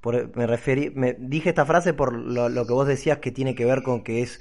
Por, 0.00 0.36
me 0.36 0.46
referí, 0.46 0.90
me 0.90 1.14
dije 1.18 1.48
esta 1.48 1.64
frase 1.64 1.94
por 1.94 2.12
lo, 2.12 2.50
lo, 2.50 2.66
que 2.66 2.72
vos 2.74 2.86
decías 2.86 3.18
que 3.18 3.32
tiene 3.32 3.54
que 3.54 3.64
ver 3.64 3.82
con 3.82 4.04
que 4.04 4.22
es 4.22 4.40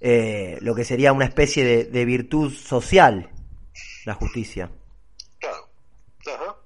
eh, 0.00 0.58
lo 0.60 0.74
que 0.74 0.84
sería 0.84 1.12
una 1.12 1.24
especie 1.24 1.64
de, 1.64 1.84
de, 1.84 2.04
virtud 2.04 2.52
social, 2.52 3.30
la 4.04 4.14
justicia. 4.14 4.70
Claro. 5.38 5.68
Ajá. 6.26 6.56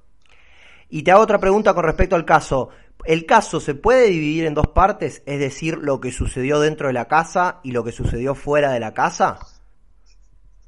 Y 0.89 1.03
te 1.03 1.13
hago 1.13 1.23
otra 1.23 1.39
pregunta 1.39 1.73
con 1.75 1.85
respecto 1.85 2.17
al 2.17 2.25
caso. 2.25 2.71
¿El 3.05 3.25
caso 3.25 3.61
se 3.61 3.75
puede 3.75 4.09
dividir 4.09 4.45
en 4.45 4.55
dos 4.55 4.69
partes? 4.69 5.23
Es 5.25 5.39
decir, 5.39 5.79
lo 5.79 6.01
que 6.01 6.13
sucedió 6.13 6.61
dentro 6.61 6.89
de 6.89 6.93
la 6.93 7.09
casa 7.09 7.61
y 7.63 7.73
lo 7.73 7.85
que 7.85 7.93
sucedió 7.93 8.35
fuera 8.35 8.73
de 8.73 8.81
la 8.81 8.93
casa. 8.93 9.39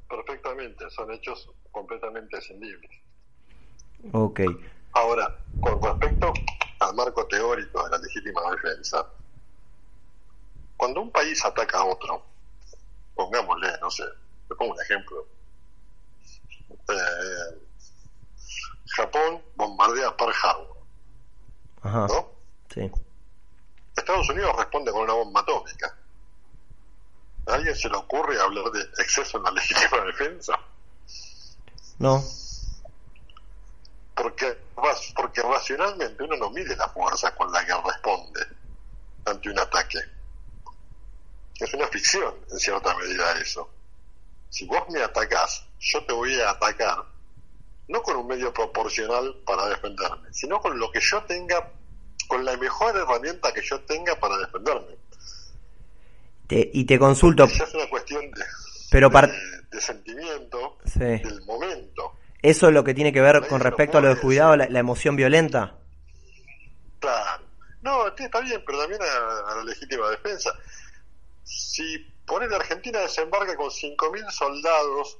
Perfectamente, 0.09 0.89
son 0.89 1.11
hechos 1.11 1.49
completamente 1.71 2.37
escindibles. 2.37 2.91
Ok. 4.11 4.41
Ahora, 4.93 5.37
con 5.59 5.81
respecto 5.81 6.33
al 6.79 6.95
marco 6.95 7.25
teórico 7.27 7.83
de 7.83 7.89
la 7.91 7.97
legítima 7.97 8.41
defensa, 8.51 9.07
cuando 10.77 11.01
un 11.01 11.11
país 11.11 11.43
ataca 11.45 11.79
a 11.79 11.85
otro, 11.85 12.25
pongámosle, 13.15 13.77
no 13.81 13.91
sé, 13.91 14.03
te 14.47 14.55
pongo 14.55 14.73
un 14.73 14.81
ejemplo. 14.81 15.27
Eh, 16.89 17.63
Japón 18.95 19.41
bombardea 19.55 20.15
Pearl 20.15 20.33
Harbor. 20.43 20.77
Ajá. 21.81 22.07
¿No? 22.07 22.31
Sí. 22.73 22.91
Estados 23.95 24.29
Unidos 24.29 24.55
responde 24.57 24.91
con 24.91 25.01
una 25.01 25.13
bomba 25.13 25.41
atómica. 25.41 25.97
¿A 27.47 27.53
alguien 27.53 27.75
se 27.75 27.89
le 27.89 27.97
ocurre 27.97 28.39
hablar 28.39 28.71
de 28.71 28.81
exceso 29.01 29.37
en 29.37 29.43
la 29.43 29.51
legítima 29.61 30.01
defensa? 30.05 30.59
No. 31.99 32.23
Porque, 34.15 34.57
porque 35.15 35.41
racionalmente 35.41 36.23
uno 36.23 36.37
no 36.37 36.49
mide 36.51 36.75
la 36.75 36.87
fuerza 36.89 37.33
con 37.35 37.51
la 37.51 37.65
que 37.65 37.73
responde 37.73 38.47
ante 39.25 39.49
un 39.49 39.59
ataque. 39.59 39.99
Es 41.63 41.73
una 41.73 41.87
ficción, 41.87 42.35
en 42.51 42.59
cierta 42.59 42.93
medida, 42.97 43.39
eso. 43.39 43.69
Si 44.49 44.65
vos 44.65 44.83
me 44.89 45.01
atacás, 45.01 45.65
yo 45.79 46.03
te 46.05 46.11
voy 46.11 46.33
a 46.41 46.49
atacar 46.51 46.97
no 47.87 48.01
con 48.01 48.17
un 48.17 48.27
medio 48.27 48.53
proporcional 48.53 49.35
para 49.45 49.67
defenderme, 49.67 50.31
sino 50.31 50.59
con 50.59 50.77
lo 50.77 50.91
que 50.91 50.99
yo 51.01 51.23
tenga, 51.23 51.71
con 52.27 52.43
la 52.43 52.57
mejor 52.57 52.95
herramienta 52.97 53.53
que 53.53 53.61
yo 53.61 53.79
tenga 53.81 54.15
para 54.19 54.37
defenderme. 54.37 54.97
Te, 56.47 56.69
y 56.73 56.85
te 56.85 56.99
consulto. 56.99 57.45
Esa 57.45 57.63
es 57.63 57.73
una 57.73 57.87
cuestión 57.89 58.29
de, 58.31 58.43
pero 58.91 59.09
de, 59.09 59.31
de 59.71 59.81
sentimiento 59.81 60.77
sí. 60.85 60.99
del 60.99 61.41
momento. 61.45 62.13
¿Eso 62.41 62.67
es 62.67 62.73
lo 62.73 62.83
que 62.83 62.93
tiene 62.93 63.13
que 63.13 63.21
ver 63.21 63.47
con 63.47 63.61
respecto 63.61 63.97
a 63.97 64.01
lo 64.01 64.09
de 64.09 64.19
cuidado, 64.19 64.57
la, 64.57 64.67
la, 64.67 64.79
emoción 64.79 65.15
violenta? 65.15 65.77
Claro. 66.99 67.43
No, 67.81 68.07
está 68.07 68.41
bien, 68.41 68.61
pero 68.65 68.79
también 68.79 69.01
a, 69.01 69.51
a 69.51 69.55
la 69.55 69.63
legítima 69.63 70.09
defensa. 70.09 70.53
Si 71.43 71.99
poner 72.25 72.53
Argentina 72.53 72.99
desembarca 72.99 73.55
con 73.55 73.69
5.000 73.69 74.31
soldados 74.31 75.17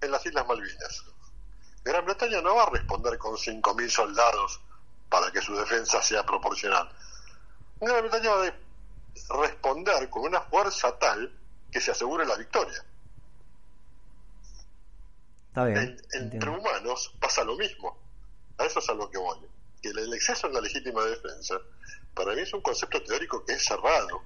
en 0.00 0.10
las 0.10 0.24
Islas 0.24 0.46
Malvinas, 0.46 1.04
Gran 1.84 2.04
Bretaña 2.04 2.40
no 2.40 2.56
va 2.56 2.64
a 2.64 2.70
responder 2.70 3.16
con 3.18 3.34
5.000 3.34 3.88
soldados 3.88 4.60
para 5.08 5.30
que 5.30 5.40
su 5.40 5.54
defensa 5.54 6.02
sea 6.02 6.24
proporcional. 6.24 6.90
Gran 7.80 8.00
Bretaña 8.02 8.30
va 8.30 8.46
a 8.46 9.40
responder 9.40 10.10
con 10.10 10.22
una 10.22 10.40
fuerza 10.40 10.98
tal 10.98 11.32
que 11.70 11.80
se 11.80 11.92
asegure 11.92 12.26
la 12.26 12.36
victoria. 12.36 12.84
Está 15.48 15.64
bien. 15.64 15.96
En, 16.12 16.32
entre 16.32 16.50
humanos 16.50 17.14
pasa 17.20 17.44
lo 17.44 17.56
mismo. 17.56 17.96
A 18.58 18.64
eso 18.64 18.78
es 18.80 18.88
a 18.88 18.94
lo 18.94 19.10
que 19.10 19.18
voy. 19.18 19.38
Que 19.80 19.90
el 19.90 20.12
exceso 20.12 20.46
en 20.48 20.54
la 20.54 20.60
legítima 20.60 21.04
defensa, 21.04 21.56
para 22.14 22.34
mí 22.34 22.40
es 22.40 22.52
un 22.52 22.62
concepto 22.62 23.02
teórico 23.02 23.44
que 23.44 23.52
es 23.52 23.64
cerrado. 23.64 24.22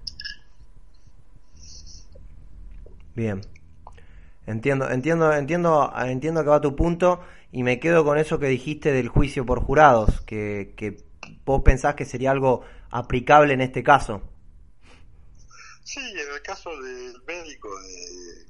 Bien. 3.20 3.42
Entiendo, 4.46 4.88
entiendo, 4.88 5.30
entiendo, 5.34 5.92
entiendo 5.94 6.42
que 6.42 6.48
va 6.48 6.58
tu 6.62 6.74
punto 6.74 7.20
y 7.52 7.62
me 7.62 7.78
quedo 7.78 8.02
con 8.02 8.16
eso 8.16 8.38
que 8.38 8.46
dijiste 8.46 8.92
del 8.92 9.08
juicio 9.08 9.44
por 9.44 9.60
jurados, 9.60 10.22
que, 10.22 10.72
que 10.74 11.04
vos 11.44 11.60
pensás 11.62 11.96
que 11.96 12.06
sería 12.06 12.30
algo 12.30 12.62
aplicable 12.90 13.52
en 13.52 13.60
este 13.60 13.82
caso. 13.82 14.22
Sí, 15.84 16.00
en 16.00 16.34
el 16.34 16.40
caso 16.40 16.70
del 16.80 17.22
médico 17.26 17.68
de, 17.82 18.46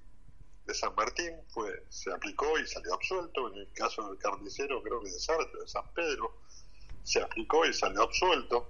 de 0.66 0.74
San 0.74 0.94
Martín 0.94 1.34
fue, 1.48 1.84
se 1.88 2.12
aplicó 2.12 2.56
y 2.56 2.64
salió 2.68 2.94
absuelto, 2.94 3.52
en 3.52 3.58
el 3.58 3.72
caso 3.72 4.08
del 4.08 4.18
carnicero 4.18 4.80
creo 4.84 5.00
que 5.00 5.10
de 5.10 5.18
Sartre, 5.18 5.62
de 5.62 5.66
San 5.66 5.92
Pedro, 5.96 6.32
se 7.02 7.20
aplicó 7.20 7.66
y 7.66 7.74
salió 7.74 8.02
absuelto. 8.02 8.68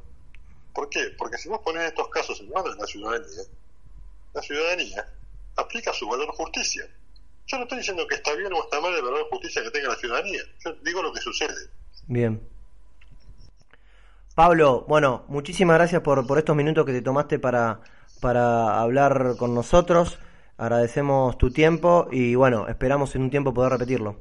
¿Por 0.72 0.88
qué? 0.88 1.10
Porque 1.18 1.36
si 1.36 1.50
vos 1.50 1.60
ponés 1.62 1.88
estos 1.88 2.08
casos 2.08 2.40
en 2.40 2.48
manos 2.48 2.74
de 2.74 2.80
la 2.80 2.86
ciudadanía, 2.86 3.42
la 4.32 4.40
ciudadanía 4.40 5.19
aplica 5.60 5.92
su 5.92 6.08
valor 6.08 6.28
justicia. 6.32 6.84
Yo 7.46 7.56
no 7.56 7.64
estoy 7.64 7.78
diciendo 7.78 8.06
que 8.06 8.14
está 8.16 8.34
bien 8.34 8.52
o 8.52 8.62
está 8.62 8.80
mal 8.80 8.94
el 8.94 9.02
valor 9.02 9.26
justicia 9.30 9.62
que 9.62 9.70
tenga 9.70 9.88
la 9.88 9.96
ciudadanía. 9.96 10.40
Yo 10.64 10.72
digo 10.84 11.02
lo 11.02 11.12
que 11.12 11.20
sucede. 11.20 11.70
Bien. 12.06 12.40
Pablo, 14.34 14.84
bueno, 14.88 15.24
muchísimas 15.28 15.76
gracias 15.76 16.02
por, 16.02 16.26
por 16.26 16.38
estos 16.38 16.54
minutos 16.56 16.86
que 16.86 16.92
te 16.92 17.02
tomaste 17.02 17.38
para, 17.38 17.80
para 18.20 18.80
hablar 18.80 19.34
con 19.36 19.54
nosotros. 19.54 20.18
Agradecemos 20.56 21.38
tu 21.38 21.50
tiempo 21.50 22.08
y 22.10 22.34
bueno, 22.34 22.68
esperamos 22.68 23.14
en 23.16 23.22
un 23.22 23.30
tiempo 23.30 23.52
poder 23.52 23.72
repetirlo. 23.72 24.16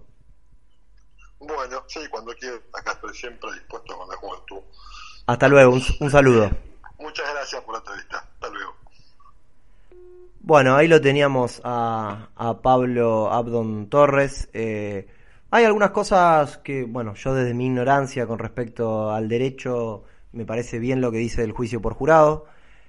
Bueno, 1.39 1.83
sí, 1.87 1.99
cuando 2.09 2.33
quieras, 2.33 2.61
acá 2.73 2.93
estoy 2.93 3.13
siempre 3.13 3.51
dispuesto 3.53 3.97
con 3.97 4.09
la 4.09 4.15
juventud. 4.15 4.59
Hasta 5.27 5.47
luego, 5.47 5.73
un, 5.73 5.83
un 5.99 6.09
saludo. 6.09 6.49
Muchas 6.97 7.31
gracias 7.33 7.61
por 7.63 7.75
la 7.75 7.79
entrevista. 7.79 8.17
Hasta 8.17 8.49
luego. 8.49 8.75
Bueno, 10.49 10.75
ahí 10.75 10.87
lo 10.87 10.99
teníamos 10.99 11.61
a, 11.63 12.29
a 12.35 12.59
Pablo 12.63 13.31
Abdon 13.31 13.87
Torres. 13.87 14.49
Eh, 14.51 15.05
hay 15.51 15.63
algunas 15.63 15.91
cosas 15.91 16.57
que, 16.57 16.85
bueno, 16.85 17.13
yo 17.13 17.35
desde 17.35 17.53
mi 17.53 17.67
ignorancia 17.67 18.25
con 18.25 18.39
respecto 18.39 19.11
al 19.11 19.29
derecho 19.29 20.05
me 20.31 20.47
parece 20.47 20.79
bien 20.79 21.01
lo 21.01 21.11
que 21.11 21.19
dice 21.19 21.41
del 21.41 21.51
juicio 21.51 21.83
por 21.83 21.93
jurado. 21.93 22.45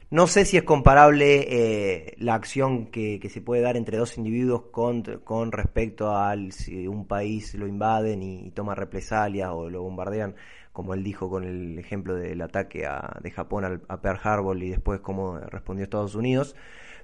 No 0.09 0.27
sé 0.27 0.47
si 0.47 0.57
es 0.57 0.63
comparable 0.63 1.49
eh, 1.51 2.15
la 2.17 2.33
acción 2.35 2.87
que, 2.87 3.21
se 3.31 3.43
puede 3.43 3.61
dar 3.61 3.77
entre 3.77 3.99
dos 3.99 4.17
individuos 4.17 4.63
con, 4.73 5.53
respecto 5.53 6.17
a 6.17 6.35
si 6.53 6.89
un 6.89 7.07
país 7.07 7.55
lo 7.57 7.67
invaden 7.67 8.23
y, 8.23 8.53
toma 8.53 8.75
represalias 8.75 9.51
o 9.53 9.69
lo 9.69 9.83
bombardean, 9.83 10.35
como 10.73 10.95
él 10.95 11.05
dijo 11.05 11.29
con 11.29 11.45
el 11.45 11.79
ejemplo 11.79 12.15
del 12.15 12.41
ataque 12.41 12.87
a, 12.87 13.19
de 13.23 13.31
Japón 13.31 13.67
al, 13.67 13.83
a 13.89 14.01
Pearl 14.01 14.19
Harbor 14.23 14.63
y 14.63 14.71
después 14.71 15.01
cómo 15.01 15.39
respondió 15.39 15.85
Estados 15.85 16.15
Unidos. 16.15 16.57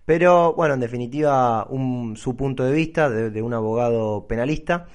Pero 0.06 0.54
bueno, 0.54 0.74
en 0.74 0.80
definitiva, 0.80 1.66
un, 1.68 2.16
su 2.16 2.36
punto 2.36 2.64
de 2.64 2.72
vista 2.72 3.10
de, 3.10 3.30
de, 3.30 3.42
un 3.42 3.52
abogado 3.52 4.26
penalista. 4.28 4.86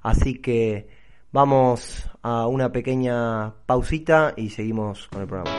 Así 0.00 0.40
que 0.40 0.88
vamos 1.32 2.08
a 2.22 2.46
una 2.46 2.70
pequeña 2.70 3.52
pausita 3.66 4.32
y 4.36 4.50
seguimos 4.50 5.08
con 5.08 5.22
el 5.22 5.26
programa. 5.26 5.50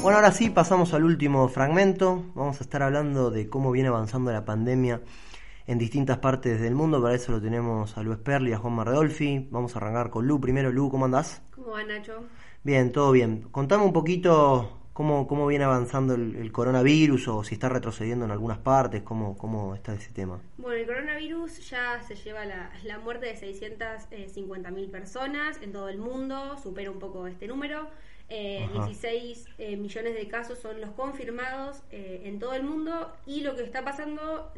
Bueno, 0.00 0.18
ahora 0.18 0.32
sí, 0.32 0.50
pasamos 0.50 0.94
al 0.94 1.04
último 1.04 1.48
fragmento. 1.48 2.24
Vamos 2.34 2.60
a 2.60 2.64
estar 2.64 2.82
hablando 2.82 3.30
de 3.30 3.48
cómo 3.48 3.72
viene 3.72 3.88
avanzando 3.88 4.32
la 4.32 4.44
pandemia 4.44 5.00
en 5.66 5.78
distintas 5.78 6.18
partes 6.18 6.60
del 6.60 6.74
mundo. 6.74 7.02
Para 7.02 7.14
eso 7.14 7.32
lo 7.32 7.40
tenemos 7.40 7.96
a 7.96 8.02
Lu 8.02 8.16
Perli 8.18 8.50
y 8.50 8.52
a 8.52 8.58
Juan 8.58 8.74
Marredolfi. 8.74 9.48
Vamos 9.50 9.74
a 9.74 9.78
arrancar 9.78 10.10
con 10.10 10.26
Lu. 10.26 10.40
Primero, 10.40 10.70
Lu, 10.70 10.90
¿cómo 10.90 11.04
andás? 11.04 11.42
¿Cómo 11.54 11.72
va, 11.72 11.84
Nacho? 11.84 12.24
Bien, 12.64 12.92
todo 12.92 13.12
bien. 13.12 13.48
Contame 13.50 13.84
un 13.84 13.92
poquito 13.92 14.81
cómo, 14.92 15.26
cómo 15.26 15.46
viene 15.46 15.64
avanzando 15.64 16.14
el, 16.14 16.52
coronavirus 16.52 17.28
o 17.28 17.44
si 17.44 17.54
está 17.54 17.68
retrocediendo 17.68 18.24
en 18.24 18.30
algunas 18.30 18.58
partes, 18.58 19.02
cómo, 19.02 19.36
cómo 19.36 19.74
está 19.74 19.94
ese 19.94 20.12
tema. 20.12 20.40
Bueno, 20.58 20.76
el 20.76 20.86
coronavirus 20.86 21.70
ya 21.70 22.00
se 22.06 22.14
lleva 22.14 22.44
la, 22.44 22.70
la 22.84 22.98
muerte 22.98 23.26
de 23.26 23.34
650.000 23.34 24.90
personas 24.90 25.60
en 25.62 25.72
todo 25.72 25.88
el 25.88 25.98
mundo, 25.98 26.58
supera 26.62 26.90
un 26.90 26.98
poco 26.98 27.26
este 27.26 27.46
número. 27.46 27.88
16 28.32 29.46
eh, 29.58 29.72
eh, 29.72 29.76
millones 29.76 30.14
de 30.14 30.26
casos 30.28 30.58
son 30.58 30.80
los 30.80 30.90
confirmados 30.92 31.82
eh, 31.90 32.22
en 32.24 32.38
todo 32.38 32.54
el 32.54 32.62
mundo 32.62 33.12
y 33.26 33.42
lo 33.42 33.54
que 33.56 33.62
está 33.62 33.84
pasando 33.84 34.52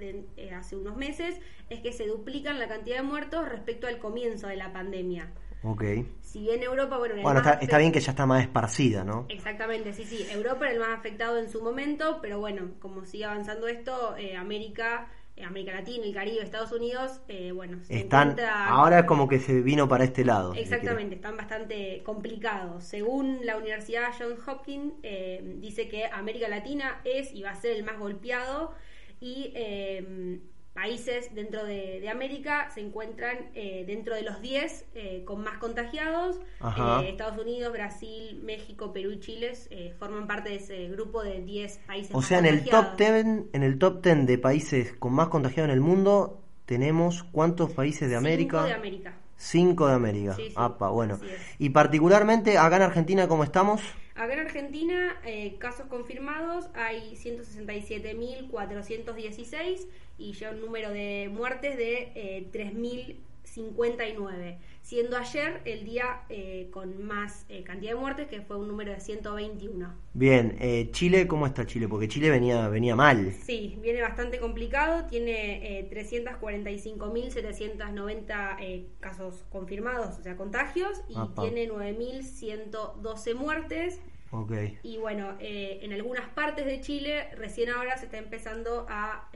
hace 0.55 0.77
unos 0.77 0.97
meses 0.97 1.41
es 1.71 1.81
que 1.81 1.93
se 1.93 2.07
duplican 2.07 2.59
la 2.59 2.69
cantidad 2.69 2.99
de 2.99 3.03
muertos 3.03 3.49
respecto 3.49 3.87
al 3.87 3.99
comienzo 3.99 4.47
de 4.47 4.57
la 4.57 4.73
pandemia. 4.73 5.33
Ok. 5.65 5.83
Si 6.21 6.41
bien 6.41 6.63
Europa, 6.63 6.99
bueno, 6.99 7.15
bueno 7.23 7.41
está, 7.61 7.79
bien 7.79 7.93
que 7.93 8.01
ya 8.01 8.11
está 8.11 8.27
más 8.27 8.43
esparcida, 8.43 9.05
¿no? 9.05 9.27
Exactamente, 9.29 9.93
sí, 9.93 10.05
sí. 10.05 10.27
Europa 10.31 10.67
era 10.67 10.75
el 10.75 10.81
más 10.81 10.99
afectado 10.99 11.39
en 11.39 11.49
su 11.49 11.63
momento, 11.63 12.19
pero 12.21 12.41
bueno, 12.41 12.73
como 12.81 13.05
sigue 13.05 13.25
avanzando 13.25 13.69
esto, 13.69 14.15
América 14.39 15.09
América 15.43 15.73
Latina, 15.73 16.05
el 16.05 16.15
Caribe, 16.15 16.43
Estados 16.43 16.71
Unidos, 16.71 17.21
eh, 17.27 17.51
bueno, 17.51 17.83
se 17.83 17.99
están 17.99 18.37
ahora 18.39 19.01
es 19.01 19.05
como 19.05 19.27
que 19.27 19.41
se 19.41 19.63
vino 19.63 19.89
para 19.89 20.05
este 20.05 20.25
lado. 20.25 20.55
Exactamente, 20.55 21.17
están 21.17 21.37
bastante 21.37 22.03
complicados. 22.05 22.85
Según 22.85 23.45
la 23.45 23.57
Universidad 23.57 24.13
Johns 24.17 24.47
Hopkins, 24.47 24.95
eh, 25.03 25.43
dice 25.57 25.89
que 25.89 26.07
América 26.07 26.49
Latina 26.49 27.01
es 27.05 27.33
y 27.33 27.43
va 27.43 27.51
a 27.51 27.57
ser 27.57 27.73
el 27.73 27.83
más 27.83 27.99
golpeado 27.99 28.75
y 29.21 29.53
eh, 29.57 30.39
países 30.75 31.35
dentro 31.35 31.65
de, 31.65 32.07
América 32.11 32.69
se 32.75 32.81
encuentran 32.81 33.51
eh, 33.55 33.85
dentro 33.87 34.15
de 34.15 34.23
los 34.23 34.43
10 34.43 34.87
eh, 34.95 35.23
con 35.25 35.43
más 35.43 35.59
contagiados. 35.59 36.41
Eh, 36.61 37.09
Estados 37.09 37.39
Unidos, 37.39 37.73
Brasil, 37.73 38.41
México, 38.45 38.93
Perú 38.93 39.13
y 39.13 39.21
Chile 39.21 39.53
forman 39.99 40.27
parte 40.27 40.51
de 40.51 40.57
ese 40.57 40.89
grupo 40.89 41.23
de 41.23 41.41
10 41.43 41.79
países. 41.87 42.15
O 42.15 42.23
sea, 42.23 42.39
en 42.41 42.47
el 42.47 42.65
top 42.65 42.97
10, 42.99 43.11
en 43.53 43.63
el 43.63 43.79
top 43.79 44.03
10 44.03 44.27
de 44.27 44.39
países 44.39 44.93
con 44.99 45.13
más 45.15 45.29
contagiados 45.29 45.71
en 45.71 45.75
el 45.75 45.81
mundo 45.81 46.41
tenemos 46.67 47.25
cuántos 47.25 47.73
países 47.73 48.09
de 48.09 48.17
América? 48.17 48.59
Cinco 48.59 48.67
de 48.67 48.75
América. 48.75 49.15
Cinco 49.37 49.87
de 49.87 49.95
América. 49.95 50.37
Apa, 50.57 50.89
bueno. 50.89 51.19
Y 51.59 51.71
particularmente 51.71 52.59
acá 52.59 52.77
en 52.77 52.83
Argentina, 52.83 53.29
¿cómo 53.29 53.45
estamos? 53.45 53.83
Acá 54.15 54.35
en 54.35 54.41
Argentina, 54.41 55.19
casos 55.59 55.87
confirmados 55.87 56.69
hay 56.75 57.17
167.416 57.17 59.89
y 60.19 60.35
ya 60.35 60.51
un 60.51 60.61
número 60.61 60.93
de 60.93 61.31
muertes 61.33 61.77
de 61.77 62.13
eh, 62.15 62.49
3.059, 62.53 64.59
siendo 64.85 65.17
ayer 65.17 65.61
el 65.65 65.85
día 65.87 66.21
eh, 66.29 66.69
con 66.71 67.03
más 67.03 67.47
eh, 67.49 67.65
cantidad 67.65 67.93
de 67.93 67.99
muertes, 67.99 68.29
que 68.29 68.43
fue 68.43 68.59
un 68.59 68.69
número 68.69 68.93
de 68.93 69.01
121. 69.01 69.95
Bien, 70.13 70.59
eh, 70.61 70.91
Chile, 70.93 71.27
¿cómo 71.27 71.47
está 71.47 71.65
Chile? 71.65 71.89
Porque 71.89 72.07
Chile 72.07 72.29
venía, 72.29 72.69
venía 72.69 72.95
mal. 72.95 73.33
Sí, 73.33 73.79
viene 73.81 74.03
bastante 74.03 74.39
complicado, 74.39 75.07
tiene 75.07 75.89
345.790 75.91 78.85
casos 79.01 79.47
confirmados, 79.51 80.19
o 80.19 80.23
sea, 80.23 80.37
contagios, 80.37 81.01
y 81.09 81.15
tiene 81.41 81.67
9.112 81.67 83.35
muertes. 83.35 84.03
Okay. 84.43 84.79
Y 84.83 84.99
bueno, 84.99 85.37
en 85.41 85.93
algunas 85.93 86.29
partes 86.31 86.67
de 86.67 86.81
Chile 86.81 87.29
recién 87.37 87.71
ahora 87.71 87.97
se 87.97 88.07
está 88.07 88.19
empezando 88.19 88.87
a 88.89 89.29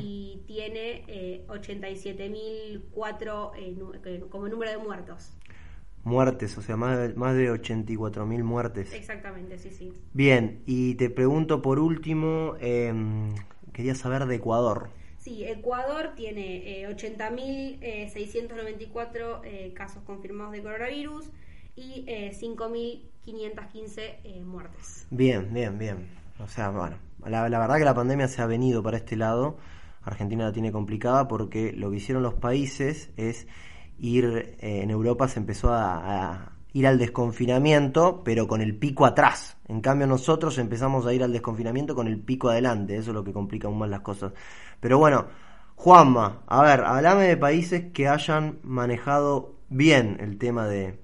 y 0.00 0.40
tiene 0.46 1.04
eh, 1.08 1.44
87.004 1.48 3.50
eh, 3.56 3.76
como 4.30 4.48
número 4.48 4.70
de 4.70 4.78
muertos 4.78 5.32
muertes, 6.04 6.56
o 6.58 6.62
sea, 6.62 6.76
más 6.76 6.98
de, 6.98 7.14
más 7.14 7.34
de 7.34 7.50
84.000 7.50 8.42
muertes. 8.42 8.92
Exactamente, 8.92 9.58
sí, 9.58 9.70
sí. 9.70 9.92
Bien, 10.12 10.62
y 10.66 10.94
te 10.94 11.10
pregunto 11.10 11.62
por 11.62 11.78
último, 11.78 12.54
em, 12.60 13.34
quería 13.72 13.94
saber 13.94 14.26
de 14.26 14.36
Ecuador. 14.36 14.90
Sí, 15.18 15.44
Ecuador 15.44 16.12
tiene 16.16 16.82
eh, 16.82 16.88
80.694 16.88 19.44
eh, 19.44 19.46
eh, 19.66 19.72
casos 19.74 20.02
confirmados 20.04 20.52
de 20.52 20.62
coronavirus 20.62 21.30
y 21.78 22.04
5.515 22.06 23.98
eh, 23.98 24.20
eh, 24.24 24.42
muertes. 24.44 25.06
Bien, 25.10 25.52
bien, 25.52 25.78
bien. 25.78 26.08
O 26.40 26.48
sea, 26.48 26.70
bueno, 26.70 26.96
la, 27.24 27.48
la 27.48 27.58
verdad 27.58 27.78
que 27.78 27.84
la 27.84 27.94
pandemia 27.94 28.28
se 28.28 28.42
ha 28.42 28.46
venido 28.46 28.82
para 28.82 28.96
este 28.96 29.16
lado. 29.16 29.58
Argentina 30.02 30.44
la 30.44 30.52
tiene 30.52 30.72
complicada 30.72 31.28
porque 31.28 31.72
lo 31.72 31.90
que 31.90 31.98
hicieron 31.98 32.22
los 32.22 32.34
países 32.34 33.10
es 33.16 33.46
ir 33.98 34.56
eh, 34.60 34.82
en 34.82 34.90
Europa 34.90 35.28
se 35.28 35.40
empezó 35.40 35.72
a, 35.72 36.52
ir 36.72 36.86
al 36.86 36.98
desconfinamiento, 36.98 38.22
pero 38.24 38.46
con 38.46 38.60
el 38.60 38.76
pico 38.76 39.06
atrás. 39.06 39.56
En 39.66 39.80
cambio 39.80 40.06
nosotros 40.06 40.58
empezamos 40.58 41.06
a 41.06 41.14
ir 41.14 41.22
al 41.22 41.32
desconfinamiento 41.32 41.94
con 41.94 42.06
el 42.06 42.20
pico 42.20 42.50
adelante, 42.50 42.96
eso 42.96 43.10
es 43.10 43.14
lo 43.14 43.24
que 43.24 43.32
complica 43.32 43.68
aún 43.68 43.78
más 43.78 43.88
las 43.88 44.00
cosas. 44.00 44.32
Pero 44.80 44.98
bueno, 44.98 45.26
Juanma, 45.76 46.42
a 46.46 46.62
ver, 46.62 46.80
hablame 46.80 47.24
de 47.24 47.36
países 47.36 47.92
que 47.92 48.08
hayan 48.08 48.58
manejado 48.62 49.54
bien 49.70 50.18
el 50.20 50.38
tema 50.38 50.66
de, 50.66 50.98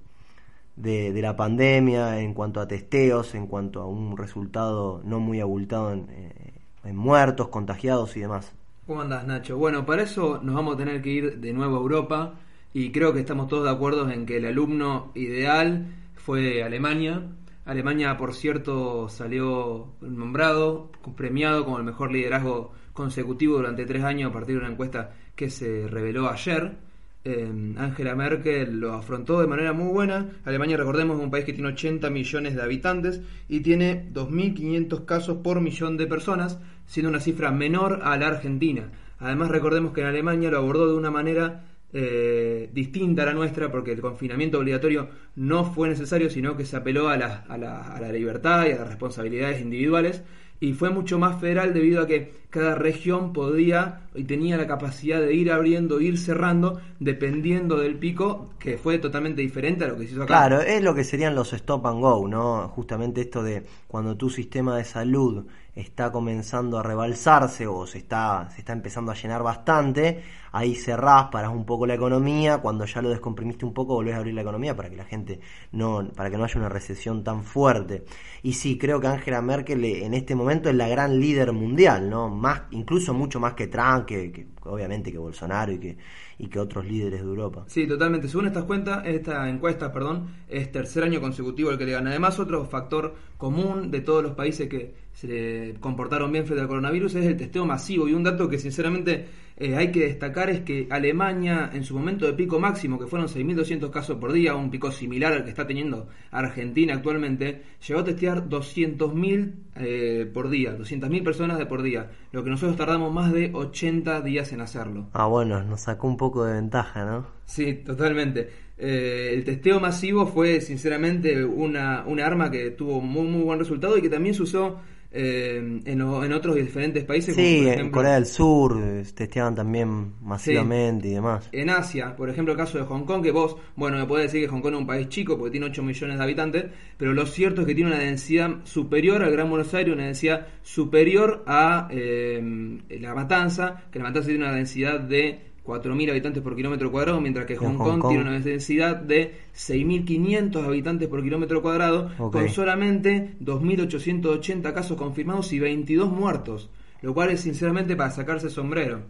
de, 0.77 1.23
la 1.23 1.37
pandemia 1.37 2.21
en 2.21 2.35
cuanto 2.35 2.61
a 2.61 2.69
testeos, 2.69 3.35
en 3.35 3.47
cuanto 3.47 3.81
a 3.81 3.87
un 3.87 4.17
resultado 4.17 5.01
no 5.05 5.21
muy 5.21 5.41
abultado 5.41 5.93
en, 5.93 6.09
eh, 6.11 6.55
en 6.85 6.97
muertos, 6.97 7.49
contagiados 7.49 8.17
y 8.17 8.21
demás. 8.21 8.53
¿Cómo 8.87 9.01
andas, 9.01 9.27
Nacho? 9.27 9.57
Bueno, 9.57 9.87
para 9.87 10.03
eso 10.03 10.41
nos 10.43 10.55
vamos 10.55 10.75
a 10.75 10.79
tener 10.79 11.01
que 11.01 11.11
ir 11.11 11.41
de 11.41 11.53
nuevo 11.53 11.77
a 11.77 11.81
Europa 11.81 12.35
y 12.75 12.91
creo 12.91 13.15
que 13.15 13.21
estamos 13.21 13.49
todos 13.49 13.65
de 13.65 13.71
acuerdo 13.71 14.11
en 14.11 14.27
que 14.27 14.39
el 14.39 14.47
alumno 14.47 15.13
ideal 15.15 15.87
fue 16.17 16.65
Alemania. 16.65 17.23
Alemania, 17.65 18.17
por 18.17 18.35
cierto, 18.35 19.09
salió 19.09 19.95
nombrado, 20.01 20.91
premiado 21.17 21.65
como 21.65 21.79
el 21.79 21.85
mejor 21.85 22.11
liderazgo 22.11 22.73
consecutivo 22.93 23.59
durante 23.59 23.87
tres 23.87 24.03
años 24.03 24.31
a 24.31 24.33
partir 24.33 24.57
de 24.57 24.63
una 24.63 24.73
encuesta 24.73 25.15
que 25.37 25.51
se 25.51 25.87
reveló 25.87 26.29
ayer. 26.29 26.77
Eh, 27.25 27.49
Angela 27.79 28.17
Merkel 28.17 28.81
lo 28.81 28.93
afrontó 28.93 29.41
de 29.41 29.47
manera 29.47 29.73
muy 29.73 29.93
buena. 29.93 30.31
Alemania, 30.45 30.77
recordemos, 30.77 31.17
es 31.17 31.25
un 31.25 31.31
país 31.31 31.45
que 31.45 31.53
tiene 31.53 31.69
80 31.69 32.11
millones 32.11 32.57
de 32.57 32.63
habitantes 32.63 33.23
y 33.49 33.61
tiene 33.61 34.11
2.500 34.13 35.05
casos 35.05 35.39
por 35.39 35.61
millón 35.61 35.97
de 35.97 36.09
personas, 36.09 36.59
siendo 36.87 37.09
una 37.09 37.21
cifra 37.21 37.53
menor 37.53 38.01
a 38.03 38.17
la 38.17 38.27
Argentina. 38.27 38.91
Además, 39.21 39.49
recordemos 39.51 39.93
que 39.93 40.01
en 40.01 40.09
Alemania 40.09 40.51
lo 40.51 40.59
abordó 40.59 40.89
de 40.89 40.99
una 40.99 41.13
manera 41.13 41.65
eh, 41.95 42.69
distinta 42.73 43.23
a 43.23 43.27
la 43.27 43.33
nuestra 43.33 43.71
porque 43.71 43.93
el 43.93 44.01
confinamiento 44.01 44.59
obligatorio 44.59 45.09
no 45.37 45.65
fue 45.65 45.89
necesario, 45.89 46.29
sino 46.29 46.57
que 46.57 46.65
se 46.65 46.77
apeló 46.77 47.09
a 47.09 47.17
la, 47.17 47.45
a 47.49 47.57
la, 47.57 47.95
a 47.95 48.01
la 48.01 48.11
libertad 48.11 48.67
y 48.67 48.73
a 48.73 48.79
las 48.79 48.89
responsabilidades 48.89 49.61
individuales 49.61 50.23
y 50.61 50.73
fue 50.73 50.91
mucho 50.91 51.19
más 51.19 51.41
federal 51.41 51.75
debido 51.75 52.03
a 52.03 52.07
que 52.07 52.33
cada 52.49 52.75
región 52.75 53.33
podía 53.33 54.01
y 54.15 54.25
tenía 54.25 54.57
la 54.57 54.67
capacidad 54.67 55.21
de 55.21 55.35
ir 55.35 55.51
abriendo, 55.51 56.01
ir 56.01 56.19
cerrando, 56.19 56.81
dependiendo 57.01 57.77
del 57.77 57.97
pico, 57.97 58.51
que 58.59 58.79
fue 58.79 58.99
totalmente 58.99 59.43
diferente 59.43 59.85
a 59.85 59.89
lo 59.89 59.97
que 59.97 60.07
se 60.07 60.13
hizo 60.13 60.23
acá. 60.23 60.27
Claro, 60.27 60.61
es 60.61 60.83
lo 60.83 60.95
que 60.95 61.05
serían 61.05 61.35
los 61.35 61.53
stop 61.53 61.87
and 61.87 62.01
go, 62.01 62.27
¿no? 62.29 62.69
Justamente 62.69 63.21
esto 63.21 63.43
de 63.43 63.65
cuando 63.89 64.17
tu 64.17 64.31
sistema 64.31 64.77
de 64.77 64.85
salud 64.85 65.45
está 65.75 66.13
comenzando 66.13 66.79
a 66.79 66.83
rebalsarse 66.83 67.67
o 67.67 67.87
se 67.87 67.99
está, 67.99 68.49
se 68.55 68.61
está 68.61 68.73
empezando 68.73 69.11
a 69.11 69.17
llenar 69.17 69.43
bastante, 69.43 70.23
ahí 70.55 70.77
cerrás, 70.77 71.27
parás 71.33 71.53
un 71.53 71.67
poco 71.67 71.87
la 71.87 71.95
economía, 71.95 72.59
cuando 72.59 72.85
ya 72.85 73.03
lo 73.03 73.11
descomprimiste 73.11 73.65
un 73.65 73.75
poco 73.75 73.95
volvés 73.95 74.15
a 74.15 74.19
abrir 74.19 74.35
la 74.35 74.43
economía 74.43 74.77
para 74.77 74.89
que 74.89 74.97
la 74.97 75.05
gente 75.05 75.41
no, 75.73 76.09
para 76.15 76.31
que 76.31 76.39
no 76.39 76.45
haya 76.45 76.61
una 76.61 76.69
recesión 76.69 77.25
tan 77.25 77.43
fuerte. 77.43 78.05
Y 78.43 78.53
sí, 78.53 78.79
creo 78.79 79.01
que 79.01 79.09
Angela 79.09 79.43
Merkel 79.43 79.85
en 79.85 80.15
este 80.15 80.35
momento 80.35 80.45
momento 80.45 80.69
es 80.69 80.77
la 80.77 80.89
gran 80.89 81.19
líder 81.19 81.53
mundial, 81.53 82.09
¿no? 82.09 82.29
Más, 82.29 82.63
incluso 82.71 83.15
mucho 83.15 83.41
más 83.41 83.55
que 83.55 83.67
Trump, 83.67 84.05
que, 84.05 84.47
obviamente 84.65 85.11
que 85.11 85.19
Bolsonaro 85.19 85.73
y 85.73 85.79
que, 85.79 85.97
y 86.39 86.49
que 86.49 86.59
otros 86.61 86.85
líderes 86.85 87.23
de 87.23 87.27
Europa. 87.27 87.65
Sí, 87.67 87.87
totalmente. 87.87 88.29
Según 88.29 88.47
estas 88.47 88.65
cuentas, 88.65 89.03
esta 89.07 89.49
encuesta, 89.49 89.91
perdón, 89.91 90.29
es 90.49 90.71
tercer 90.71 91.03
año 91.03 91.21
consecutivo 91.21 91.71
el 91.71 91.79
que 91.79 91.87
le 91.87 91.93
gana. 91.93 92.11
Además, 92.11 92.39
otro 92.39 92.65
factor 92.67 93.15
común 93.39 93.91
de 93.91 94.01
todos 94.01 94.23
los 94.23 94.33
países 94.33 94.69
que 94.69 94.95
se 95.13 95.75
comportaron 95.81 96.31
bien 96.31 96.45
frente 96.45 96.63
al 96.63 96.69
coronavirus 96.69 97.15
es 97.15 97.27
el 97.27 97.37
testeo 97.37 97.65
masivo. 97.65 98.07
Y 98.07 98.13
un 98.13 98.23
dato 98.23 98.49
que 98.49 98.59
sinceramente 98.59 99.27
eh, 99.57 99.77
hay 99.77 99.93
que 99.93 100.01
destacar 100.01 100.51
es 100.51 100.61
que 100.63 100.89
Alemania, 100.91 101.71
en 101.73 101.85
su 101.85 101.95
momento 101.95 102.27
de 102.27 102.33
pico 102.33 102.59
máximo, 102.59 102.99
que 102.99 103.07
fueron 103.07 103.29
6.200 103.29 103.89
casos 103.91 104.19
por 104.19 104.33
día, 104.33 104.57
un 104.57 104.69
pico 104.69 104.91
similar 104.91 105.33
al 105.33 105.45
que 105.45 105.51
está 105.51 105.65
teniendo 105.65 106.09
Argentina 106.33 106.95
actualmente, 106.95 107.63
llegó 107.87 108.01
a 108.01 108.05
testear 108.05 108.49
200.000 108.49 109.53
eh, 109.77 110.31
por 110.33 110.49
día, 110.49 110.77
200.000 110.77 111.23
personas 111.23 111.59
de 111.59 111.67
por 111.67 111.83
día, 111.83 112.11
lo 112.33 112.43
que 112.43 112.51
nosotros 112.51 112.77
tardamos 112.77 113.13
más 113.13 113.33
de 113.33 113.53
80 113.55 114.23
días 114.23 114.53
en 114.53 114.61
hacerlo. 114.61 115.09
Ah, 115.13 115.27
bueno, 115.27 115.63
nos 115.63 115.83
sacó 115.83 116.09
un 116.09 116.17
poco 116.17 116.45
de 116.45 116.55
ventaja, 116.55 117.05
¿no? 117.05 117.27
Sí, 117.45 117.75
totalmente. 117.75 118.49
Eh, 118.77 119.31
el 119.35 119.45
testeo 119.45 119.79
masivo 119.79 120.27
fue 120.27 120.61
sinceramente 120.61 121.45
una, 121.45 122.05
una 122.07 122.27
arma 122.27 122.51
que 122.51 122.73
tuvo 122.73 123.01
muy 123.01 123.29
muy 123.29 123.43
buen 123.43 123.61
resultado 123.61 123.97
y 123.97 124.03
que 124.03 124.09
también 124.09 124.35
se 124.35 124.43
usó 124.43 124.81
eh, 125.17 125.59
en, 125.59 126.01
en, 126.01 126.33
otros 126.33 126.57
diferentes 126.57 127.05
países. 127.05 127.37
Sí, 127.37 127.69
en 127.69 127.91
Corea 127.91 128.15
del 128.15 128.27
Sur 128.27 128.83
eh, 128.83 129.05
testeaban 129.15 129.55
también 129.55 130.15
masivamente 130.21 131.07
y 131.07 131.13
demás. 131.13 131.49
En 131.53 131.71
Asia, 131.71 132.17
por 132.17 132.29
ejemplo, 132.29 132.53
el 132.53 132.59
caso 132.59 132.79
de 132.79 132.85
Hong 132.85 133.05
Kong, 133.05 133.23
que 133.23 133.31
vos, 133.31 133.57
bueno, 133.77 133.97
me 133.97 134.07
podés 134.07 134.33
decir 134.33 134.41
que 134.41 134.49
Hong 134.49 134.61
Kong 134.61 134.75
es 134.75 134.81
un 134.81 134.87
país 134.89 135.09
chico 135.09 135.39
porque 135.39 135.53
tiene 135.53 135.67
8 135.67 135.83
millones 135.85 136.19
de 136.19 136.25
habitantes, 136.25 136.65
pero 136.97 137.15
lo 137.15 137.27
cierto 137.27 137.61
es 137.61 137.67
que 137.69 137.77
tiene 137.77 137.91
una 137.91 138.01
densidad 138.01 138.65
superior 138.65 139.23
al 139.23 139.31
Gran 139.31 139.49
Buenos 139.49 139.73
Aires, 139.73 139.95
una 139.95 140.07
densidad 140.07 140.49
superior 140.63 141.45
a 141.47 141.87
eh, 141.93 142.81
La 143.01 143.15
Matanza, 143.15 143.85
que 143.93 144.01
La 144.01 144.07
Matanza 144.07 144.29
tiene 144.29 144.45
una 144.45 144.55
densidad 144.55 144.99
de 144.99 145.54
4.000 145.65 146.11
habitantes 146.11 146.43
por 146.43 146.55
kilómetro 146.55 146.93
cuadrado, 146.93 147.21
mientras 147.21 147.47
que 147.47 147.57
Hong, 147.57 147.77
Kong, 147.77 148.07
tiene 148.09 148.23
una 148.23 148.39
densidad 148.39 148.97
de 148.97 149.35
6.500 149.55 150.65
habitantes 150.65 151.09
por 151.09 151.23
kilómetro 151.23 151.63
cuadrado, 151.63 152.11
con 152.17 152.49
solamente 152.51 153.37
2.880 153.41 154.73
casos 154.75 154.99
confirmados 154.99 155.53
y 155.53 155.61
22 155.61 156.11
muertos, 156.11 156.71
lo 157.01 157.15
cual 157.15 157.31
es 157.31 157.41
sinceramente 157.41 157.97
para 157.97 158.11
sacarse 158.11 158.51
sombrero. 158.51 159.03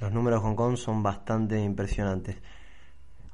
Los 0.00 0.12
números 0.12 0.40
de 0.40 0.48
Hong 0.48 0.54
Kong 0.54 0.76
son 0.76 1.02
bastante 1.02 1.60
impresionantes. 1.60 2.36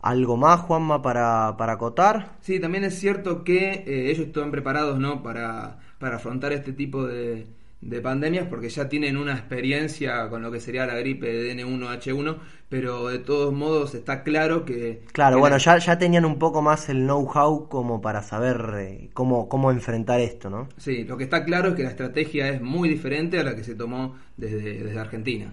¿Algo 0.00 0.37
más, 0.37 0.61
Juanma, 0.61 1.03
para, 1.03 1.57
para 1.57 1.74
acotar? 1.74 2.37
Sí, 2.40 2.61
también 2.61 2.85
es 2.85 2.98
cierto 2.98 3.44
que 3.44 3.85
eh, 3.87 4.11
ellos 4.11 4.27
están 4.27 4.50
preparados 4.50 4.98
¿no? 4.98 5.22
para, 5.22 5.81
para 5.98 6.16
afrontar 6.16 6.53
este 6.53 6.72
tipo 6.72 7.07
de, 7.07 7.46
de 7.84 8.00
pandemias 8.00 8.46
porque 8.48 8.70
ya 8.70 8.88
tienen 8.88 9.16
una 9.16 9.32
experiencia 9.32 10.28
con 10.30 10.42
lo 10.42 10.50
que 10.50 10.58
sería 10.58 10.86
la 10.86 10.94
gripe 10.94 11.26
de 11.26 11.54
N1H1, 11.54 12.38
pero 12.68 13.08
de 13.08 13.18
todos 13.18 13.52
modos 13.52 13.94
está 13.94 14.22
claro 14.22 14.64
que... 14.64 15.02
Claro, 15.12 15.38
bueno, 15.38 15.58
ya, 15.58 15.78
ya 15.78 15.98
tenían 15.98 16.24
un 16.24 16.38
poco 16.38 16.62
más 16.62 16.88
el 16.88 17.04
know-how 17.04 17.68
como 17.68 18.00
para 18.00 18.22
saber 18.22 18.74
eh, 18.78 19.10
cómo, 19.12 19.48
cómo 19.48 19.70
enfrentar 19.70 20.20
esto, 20.20 20.48
¿no? 20.48 20.68
Sí, 20.78 21.04
lo 21.04 21.18
que 21.18 21.24
está 21.24 21.44
claro 21.44 21.70
es 21.70 21.74
que 21.74 21.82
la 21.82 21.90
estrategia 21.90 22.48
es 22.48 22.62
muy 22.62 22.88
diferente 22.88 23.38
a 23.38 23.44
la 23.44 23.54
que 23.54 23.64
se 23.64 23.74
tomó 23.74 24.16
desde, 24.36 24.82
desde 24.82 24.98
Argentina. 24.98 25.52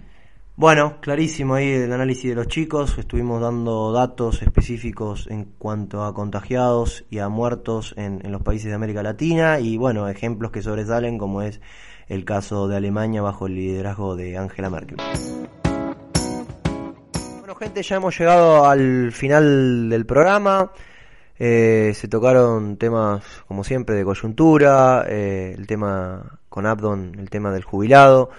Bueno, 0.54 1.00
clarísimo 1.00 1.54
ahí 1.54 1.68
el 1.68 1.92
análisis 1.92 2.30
de 2.30 2.34
los 2.34 2.46
chicos, 2.46 2.96
estuvimos 2.98 3.40
dando 3.40 3.90
datos 3.92 4.42
específicos 4.42 5.26
en 5.30 5.46
cuanto 5.58 6.04
a 6.04 6.14
contagiados 6.14 7.04
y 7.08 7.18
a 7.18 7.28
muertos 7.30 7.94
en, 7.96 8.20
en 8.24 8.32
los 8.32 8.42
países 8.42 8.68
de 8.68 8.74
América 8.74 9.02
Latina 9.02 9.60
y 9.60 9.78
bueno, 9.78 10.08
ejemplos 10.08 10.50
que 10.50 10.62
sobresalen 10.62 11.16
como 11.16 11.40
es 11.40 11.60
el 12.08 12.24
caso 12.24 12.68
de 12.68 12.76
Alemania 12.76 13.22
bajo 13.22 13.46
el 13.46 13.54
liderazgo 13.54 14.16
de 14.16 14.36
Angela 14.36 14.70
Merkel. 14.70 14.98
Bueno 17.38 17.54
gente, 17.54 17.82
ya 17.82 17.96
hemos 17.96 18.18
llegado 18.18 18.66
al 18.66 19.12
final 19.12 19.88
del 19.88 20.06
programa. 20.06 20.72
Eh, 21.38 21.92
se 21.94 22.08
tocaron 22.08 22.76
temas, 22.76 23.24
como 23.48 23.64
siempre, 23.64 23.96
de 23.96 24.04
coyuntura, 24.04 25.04
eh, 25.08 25.54
el 25.56 25.66
tema 25.66 26.38
con 26.48 26.66
Abdon, 26.66 27.16
el 27.18 27.30
tema 27.30 27.50
del 27.50 27.64
jubilado, 27.64 28.30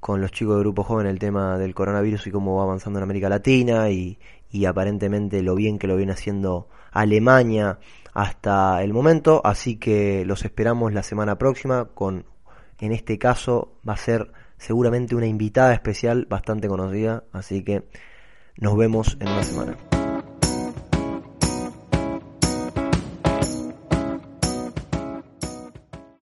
con 0.00 0.20
los 0.20 0.32
chicos 0.32 0.54
del 0.54 0.62
Grupo 0.62 0.84
Joven, 0.84 1.06
el 1.06 1.18
tema 1.18 1.58
del 1.58 1.74
coronavirus 1.74 2.26
y 2.28 2.30
cómo 2.30 2.56
va 2.56 2.62
avanzando 2.62 2.98
en 2.98 3.02
América 3.02 3.28
Latina 3.28 3.90
y 3.90 4.18
aparentemente 4.66 5.42
lo 5.42 5.54
bien 5.54 5.78
que 5.78 5.86
lo 5.86 5.96
viene 5.96 6.12
haciendo 6.12 6.68
Alemania 6.92 7.78
hasta 8.14 8.82
el 8.82 8.94
momento. 8.94 9.42
Así 9.44 9.76
que 9.76 10.24
los 10.24 10.44
esperamos 10.44 10.92
la 10.94 11.02
semana 11.02 11.36
próxima 11.36 11.86
con 11.94 12.24
en 12.78 12.92
este 12.92 13.18
caso 13.18 13.78
va 13.86 13.94
a 13.94 13.98
ser 13.98 14.32
seguramente 14.58 15.14
una 15.14 15.26
invitada 15.26 15.74
especial 15.74 16.26
bastante 16.28 16.68
conocida, 16.68 17.24
así 17.32 17.62
que 17.62 17.84
nos 18.58 18.76
vemos 18.76 19.16
en 19.20 19.28
una 19.28 19.42
semana. 19.42 19.76